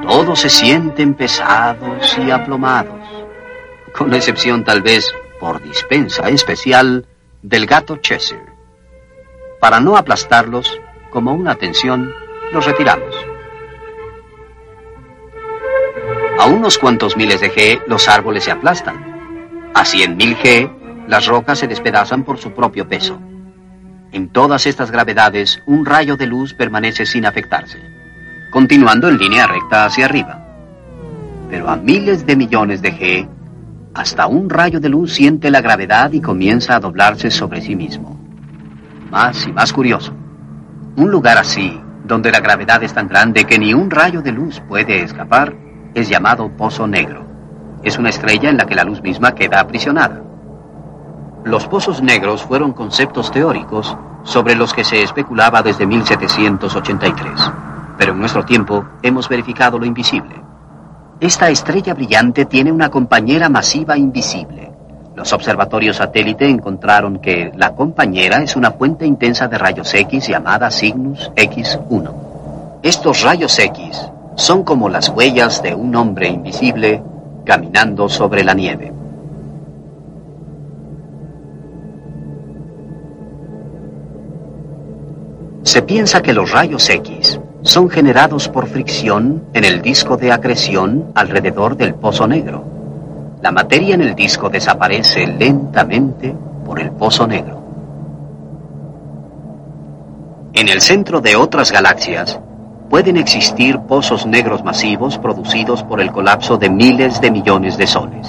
[0.02, 3.00] Todos se sienten pesados y aplomados,
[3.96, 7.06] con la excepción tal vez, por dispensa especial,
[7.42, 8.54] del gato Cheshire.
[9.60, 10.80] Para no aplastarlos,
[11.10, 12.14] como una tensión,
[12.52, 13.16] los retiramos.
[16.40, 19.72] A unos cuantos miles de G, los árboles se aplastan.
[19.74, 23.20] A 100.000 G, las rocas se despedazan por su propio peso.
[24.14, 27.80] En todas estas gravedades, un rayo de luz permanece sin afectarse.
[28.52, 30.40] continuando en línea recta hacia arriba.
[31.50, 33.28] Pero a miles de millones de G,
[33.96, 38.16] hasta un rayo de luz siente la gravedad y comienza a doblarse sobre sí mismo.
[39.10, 40.14] Más y más curioso.
[40.96, 44.62] Un lugar así, donde la gravedad es tan grande que ni un rayo de luz
[44.68, 45.56] puede escapar,
[45.96, 47.26] es llamado Pozo Negro.
[47.82, 50.22] Es una estrella en la que la luz misma queda aprisionada.
[51.46, 57.52] Los pozos negros fueron conceptos teóricos sobre los que se especulaba desde 1783,
[57.98, 60.36] pero en nuestro tiempo hemos verificado lo invisible.
[61.20, 64.72] Esta estrella brillante tiene una compañera masiva invisible.
[65.18, 70.72] Los observatorios satélite encontraron que la compañera es una fuente intensa de rayos X llamada
[70.72, 72.80] Cygnus X1.
[72.82, 77.04] Estos rayos X son como las huellas de un hombre invisible
[77.46, 79.03] caminando sobre la nieve.
[85.64, 91.12] Se piensa que los rayos X son generados por fricción en el disco de acreción
[91.16, 92.66] alrededor del pozo negro.
[93.42, 96.36] La materia en el disco desaparece lentamente
[96.66, 97.64] por el pozo negro.
[100.54, 102.40] En el centro de otras galaxias
[102.90, 108.28] pueden existir pozos negros masivos producidos por el colapso de miles de millones de soles,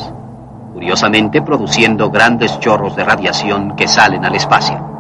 [0.73, 4.94] curiosamente produciendo grandes chorros de radiación que salen al espacio.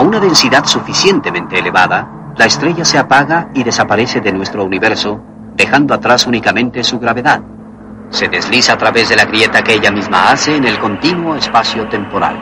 [0.00, 5.22] A una densidad suficientemente elevada, la estrella se apaga y desaparece de nuestro universo,
[5.54, 7.42] dejando atrás únicamente su gravedad.
[8.08, 11.86] Se desliza a través de la grieta que ella misma hace en el continuo espacio
[11.90, 12.34] temporal.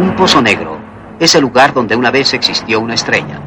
[0.00, 0.76] Un pozo negro
[1.20, 3.40] es el lugar donde una vez existió una estrella.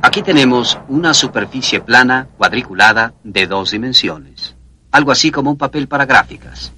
[0.00, 4.56] Aquí tenemos una superficie plana cuadriculada de dos dimensiones,
[4.92, 6.72] algo así como un papel para gráficas.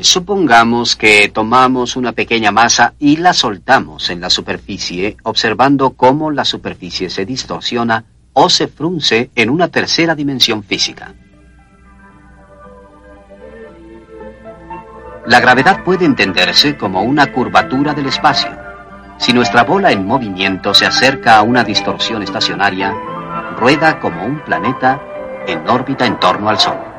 [0.00, 6.44] Supongamos que tomamos una pequeña masa y la soltamos en la superficie, observando cómo la
[6.44, 11.14] superficie se distorsiona o se frunce en una tercera dimensión física.
[15.26, 18.50] La gravedad puede entenderse como una curvatura del espacio.
[19.18, 22.92] Si nuestra bola en movimiento se acerca a una distorsión estacionaria,
[23.56, 25.00] rueda como un planeta
[25.46, 26.95] en órbita en torno al Sol.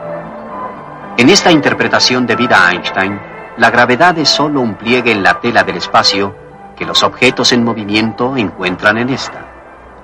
[1.18, 3.20] En esta interpretación de vida a Einstein,
[3.57, 6.36] la gravedad es solo un pliegue en la tela del espacio
[6.78, 9.47] que los objetos en movimiento encuentran en esta.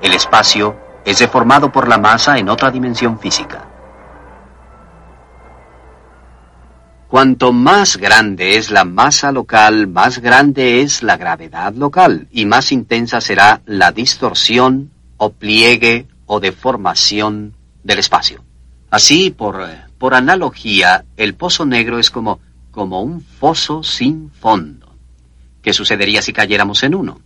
[0.01, 3.67] El espacio es deformado por la masa en otra dimensión física.
[7.07, 12.71] Cuanto más grande es la masa local, más grande es la gravedad local y más
[12.71, 17.53] intensa será la distorsión o pliegue o deformación
[17.83, 18.43] del espacio.
[18.89, 22.41] Así, por eh, por analogía, el pozo negro es como,
[22.71, 24.97] como un foso sin fondo.
[25.61, 27.21] ¿Qué sucedería si cayéramos en uno?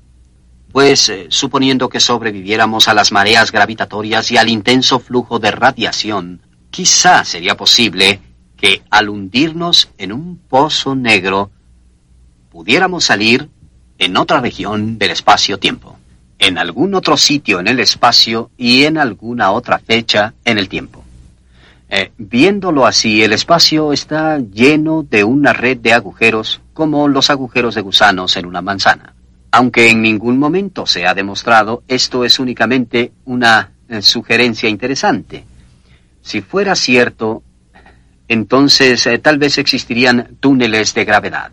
[0.71, 6.41] Pues, eh, suponiendo que sobreviviéramos a las mareas gravitatorias y al intenso flujo de radiación,
[6.69, 8.19] quizá sería posible
[8.55, 11.49] que al hundirnos en un pozo negro,
[12.51, 13.49] pudiéramos salir
[13.97, 15.97] en otra región del espacio-tiempo,
[16.38, 20.97] en algún otro sitio en el espacio y en alguna otra fecha en el tiempo.
[21.90, 27.76] Eh, viéndolo así, el espacio está lleno de una red de agujeros como los agujeros
[27.76, 29.14] de gusanos en una manzana.
[29.52, 35.46] Aunque en ningún momento se ha demostrado, esto es únicamente una eh, sugerencia interesante.
[36.22, 37.42] Si fuera cierto,
[38.28, 41.52] entonces eh, tal vez existirían túneles de gravedad,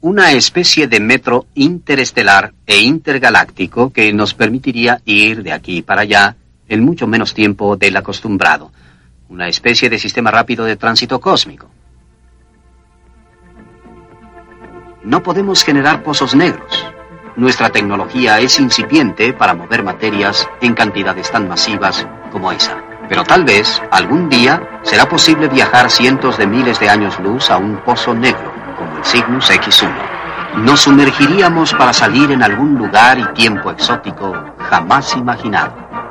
[0.00, 6.36] una especie de metro interestelar e intergaláctico que nos permitiría ir de aquí para allá
[6.68, 8.70] en mucho menos tiempo del acostumbrado
[9.32, 11.70] una especie de sistema rápido de tránsito cósmico.
[15.02, 16.86] No podemos generar pozos negros.
[17.34, 22.76] Nuestra tecnología es incipiente para mover materias en cantidades tan masivas como esa.
[23.08, 27.56] Pero tal vez, algún día, será posible viajar cientos de miles de años luz a
[27.56, 29.90] un pozo negro, como el Cygnus X1.
[30.56, 36.01] Nos sumergiríamos para salir en algún lugar y tiempo exótico jamás imaginado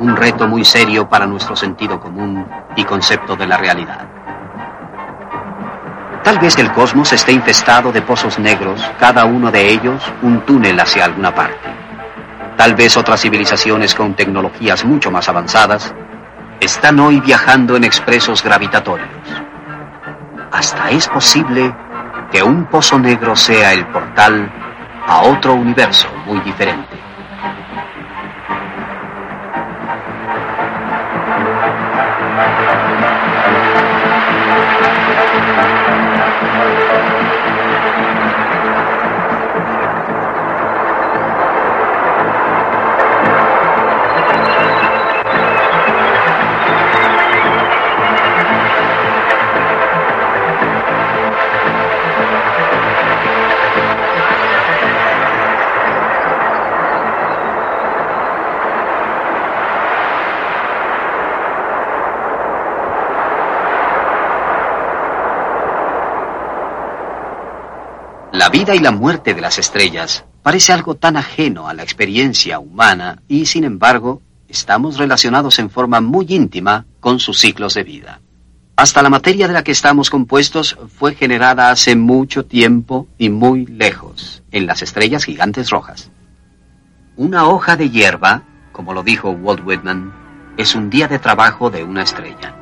[0.00, 4.06] un reto muy serio para nuestro sentido común y concepto de la realidad.
[6.24, 10.80] Tal vez el cosmos esté infestado de pozos negros, cada uno de ellos un túnel
[10.80, 11.68] hacia alguna parte.
[12.56, 15.94] Tal vez otras civilizaciones con tecnologías mucho más avanzadas
[16.60, 19.08] están hoy viajando en expresos gravitatorios.
[20.50, 21.74] Hasta es posible
[22.32, 24.50] que un pozo negro sea el portal
[25.06, 26.89] a otro universo muy diferente.
[68.50, 73.22] Vida y la muerte de las estrellas parece algo tan ajeno a la experiencia humana
[73.28, 78.20] y, sin embargo, estamos relacionados en forma muy íntima con sus ciclos de vida.
[78.76, 83.66] Hasta la materia de la que estamos compuestos fue generada hace mucho tiempo y muy
[83.66, 86.10] lejos, en las estrellas gigantes rojas.
[87.16, 88.42] Una hoja de hierba,
[88.72, 90.12] como lo dijo Walt Whitman,
[90.56, 92.56] es un día de trabajo de una estrella.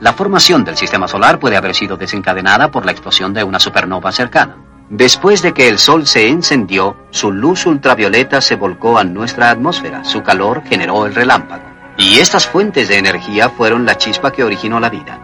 [0.00, 4.12] La formación del sistema solar puede haber sido desencadenada por la explosión de una supernova
[4.12, 4.56] cercana.
[4.88, 10.04] Después de que el Sol se encendió, su luz ultravioleta se volcó a nuestra atmósfera,
[10.04, 11.64] su calor generó el relámpago.
[11.96, 15.18] Y estas fuentes de energía fueron la chispa que originó la vida.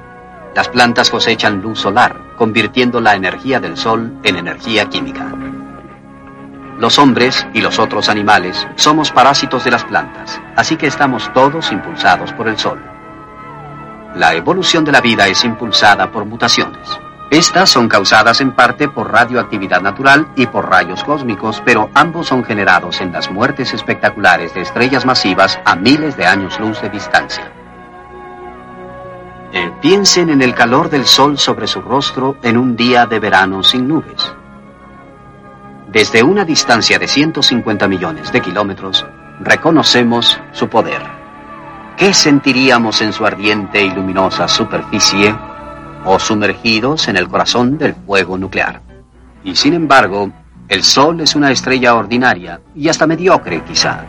[0.57, 5.33] Las plantas cosechan luz solar, convirtiendo la energía del sol en energía química.
[6.79, 11.71] Los hombres y los otros animales somos parásitos de las plantas, así que estamos todos
[11.71, 12.83] impulsados por el sol.
[14.17, 16.99] La evolución de la vida es impulsada por mutaciones.
[17.33, 22.45] Estas son causadas en parte por radioactividad natural y por rayos cósmicos, pero ambos son
[22.45, 27.51] generados en las muertes espectaculares de estrellas masivas a miles de años luz de distancia.
[29.51, 33.62] Eh, piensen en el calor del sol sobre su rostro en un día de verano
[33.62, 34.30] sin nubes.
[35.89, 39.07] Desde una distancia de 150 millones de kilómetros,
[39.41, 41.01] reconocemos su poder.
[41.97, 45.35] ¿Qué sentiríamos en su ardiente y luminosa superficie
[46.05, 48.80] o sumergidos en el corazón del fuego nuclear?
[49.44, 50.30] Y sin embargo,
[50.68, 54.05] el Sol es una estrella ordinaria y hasta mediocre quizá.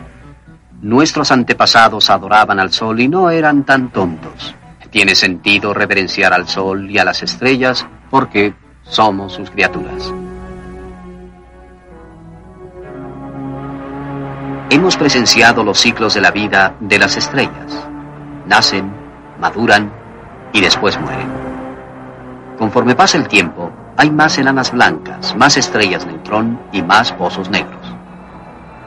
[0.80, 4.54] Nuestros antepasados adoraban al Sol y no eran tan tontos.
[4.94, 10.14] Tiene sentido reverenciar al sol y a las estrellas porque somos sus criaturas.
[14.70, 17.88] Hemos presenciado los ciclos de la vida de las estrellas.
[18.46, 18.88] Nacen,
[19.40, 19.92] maduran
[20.52, 21.53] y después mueren.
[22.58, 27.94] Conforme pasa el tiempo, hay más enanas blancas, más estrellas neutrón y más pozos negros.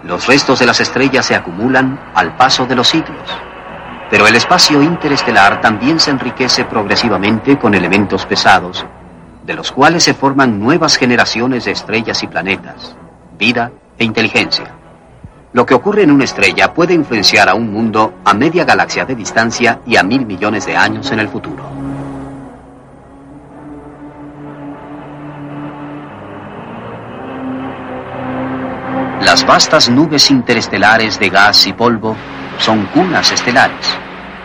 [0.03, 3.37] Los restos de las estrellas se acumulan al paso de los siglos
[4.09, 8.85] pero el espacio interestelar también se enriquece progresivamente con elementos pesados,
[9.45, 12.95] de los cuales se forman nuevas generaciones de estrellas y planetas,
[13.37, 14.73] vida e inteligencia.
[15.53, 19.15] Lo que ocurre en una estrella puede influenciar a un mundo a media galaxia de
[19.15, 21.86] distancia y a mil millones de años en el futuro.
[29.21, 32.15] Las vastas nubes interestelares de gas y polvo
[32.59, 33.97] son cunas estelares.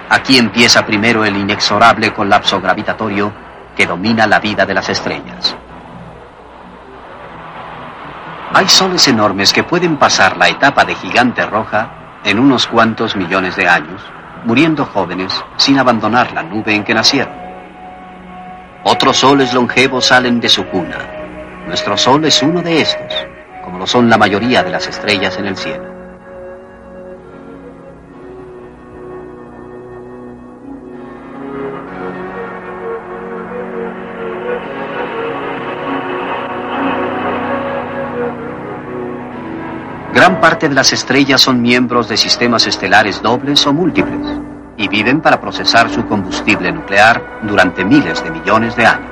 [0.08, 3.32] Aquí empieza primero el inexorable colapso gravitatorio
[3.76, 5.54] que domina la vida de las estrellas.
[8.54, 13.56] Hay soles enormes que pueden pasar la etapa de gigante roja en unos cuantos millones
[13.56, 14.02] de años,
[14.44, 17.34] muriendo jóvenes sin abandonar la nube en que nacieron.
[18.84, 20.98] Otros soles longevos salen de su cuna.
[21.66, 23.26] Nuestro sol es uno de estos,
[23.62, 25.92] como lo son la mayoría de las estrellas en el cielo.
[40.12, 44.40] Gran parte de las estrellas son miembros de sistemas estelares dobles o múltiples
[44.76, 49.10] y viven para procesar su combustible nuclear durante miles de millones de años.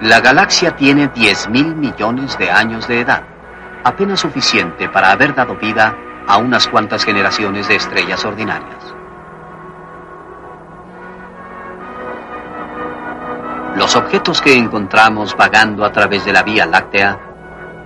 [0.00, 3.22] La galaxia tiene 10.000 millones de años de edad,
[3.88, 8.94] apenas suficiente para haber dado vida a unas cuantas generaciones de estrellas ordinarias.
[13.76, 17.18] Los objetos que encontramos vagando a través de la Vía Láctea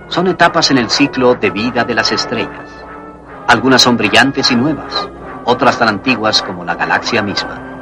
[0.07, 2.69] son etapas en el ciclo de vida de las estrellas.
[3.47, 5.07] Algunas son brillantes y nuevas,
[5.45, 7.72] otras tan antiguas como la galaxia misma.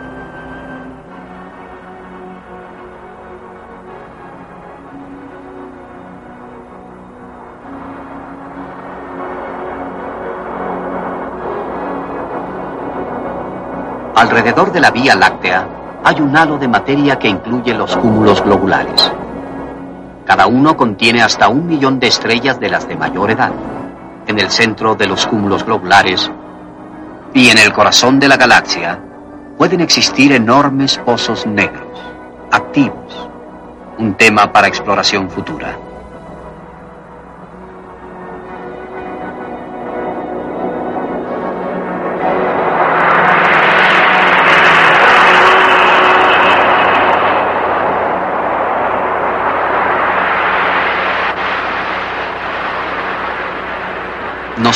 [14.21, 15.67] Alrededor de la Vía Láctea
[16.03, 19.11] hay un halo de materia que incluye los cúmulos globulares.
[20.27, 23.51] Cada uno contiene hasta un millón de estrellas de las de mayor edad.
[24.27, 26.31] En el centro de los cúmulos globulares
[27.33, 28.99] y en el corazón de la galaxia
[29.57, 31.99] pueden existir enormes pozos negros,
[32.51, 33.27] activos,
[33.97, 35.75] un tema para exploración futura.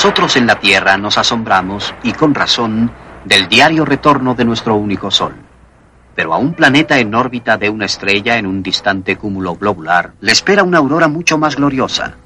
[0.06, 2.92] Nosotros en la Tierra nos asombramos, y con razón,
[3.26, 5.34] del diario retorno de nuestro único Sol.
[6.14, 10.32] Pero a un planeta en órbita de una estrella en un distante cúmulo globular le
[10.32, 12.18] espera una aurora mucho más gloriosa.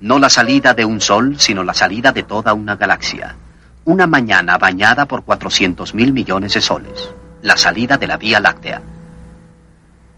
[0.00, 3.36] No la salida de un sol, sino la salida de toda una galaxia.
[3.84, 7.10] Una mañana bañada por 400 mil millones de soles.
[7.42, 8.80] La salida de la Vía Láctea.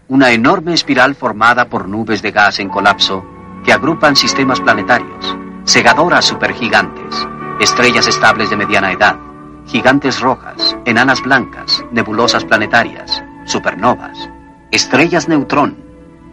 [0.07, 3.25] Una enorme espiral formada por nubes de gas en colapso
[3.65, 7.27] que agrupan sistemas planetarios, segadoras supergigantes,
[7.59, 9.17] estrellas estables de mediana edad,
[9.65, 14.29] gigantes rojas, enanas blancas, nebulosas planetarias, supernovas,
[14.71, 15.77] estrellas neutrón,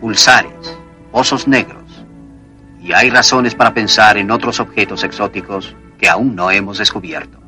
[0.00, 0.78] pulsares,
[1.12, 2.04] osos negros.
[2.80, 7.38] Y hay razones para pensar en otros objetos exóticos que aún no hemos descubierto.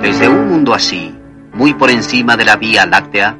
[0.00, 1.14] Desde un mundo así,
[1.52, 3.36] muy por encima de la Vía Láctea,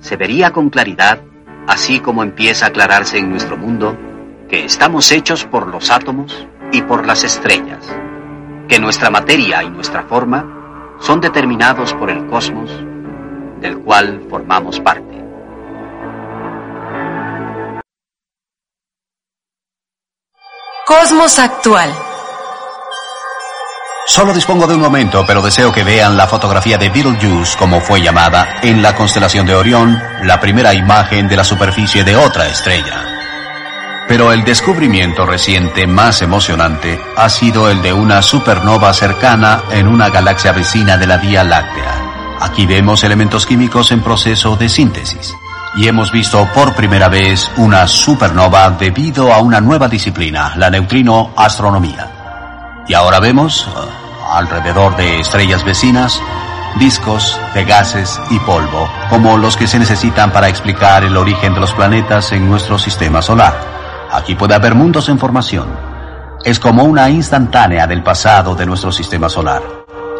[0.00, 1.20] se vería con claridad,
[1.66, 3.96] así como empieza a aclararse en nuestro mundo,
[4.48, 7.94] que estamos hechos por los átomos y por las estrellas,
[8.68, 12.70] que nuestra materia y nuestra forma son determinados por el cosmos
[13.60, 15.22] del cual formamos parte.
[20.86, 22.11] Cosmos actual.
[24.04, 28.02] Solo dispongo de un momento, pero deseo que vean la fotografía de Betelgeuse, como fue
[28.02, 33.06] llamada, en la constelación de Orión, la primera imagen de la superficie de otra estrella.
[34.08, 40.10] Pero el descubrimiento reciente más emocionante ha sido el de una supernova cercana en una
[40.10, 42.38] galaxia vecina de la Vía Láctea.
[42.40, 45.32] Aquí vemos elementos químicos en proceso de síntesis.
[45.76, 51.32] Y hemos visto por primera vez una supernova debido a una nueva disciplina, la neutrino
[51.36, 52.21] astronomía.
[52.88, 56.20] Y ahora vemos, uh, alrededor de estrellas vecinas,
[56.78, 61.60] discos de gases y polvo, como los que se necesitan para explicar el origen de
[61.60, 63.54] los planetas en nuestro sistema solar.
[64.10, 65.68] Aquí puede haber mundos en formación.
[66.44, 69.62] Es como una instantánea del pasado de nuestro sistema solar.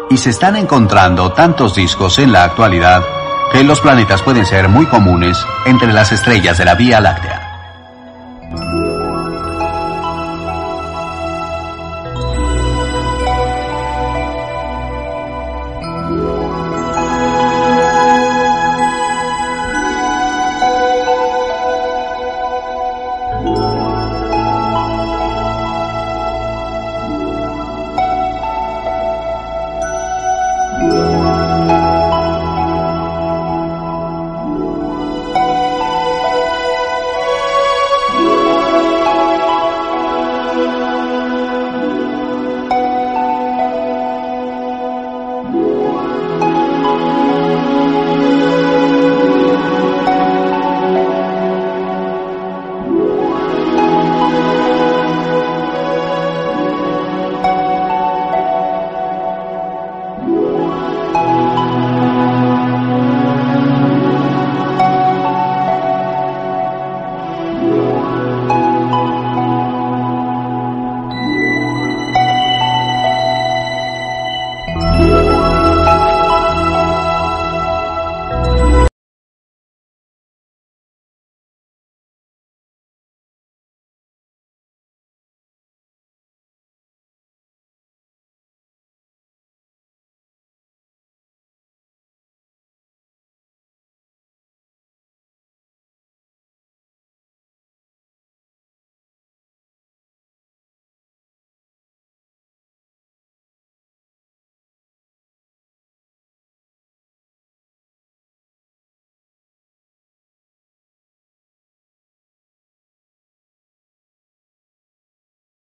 [0.09, 3.03] Y se están encontrando tantos discos en la actualidad
[3.51, 7.42] que los planetas pueden ser muy comunes entre las estrellas de la Vía Láctea.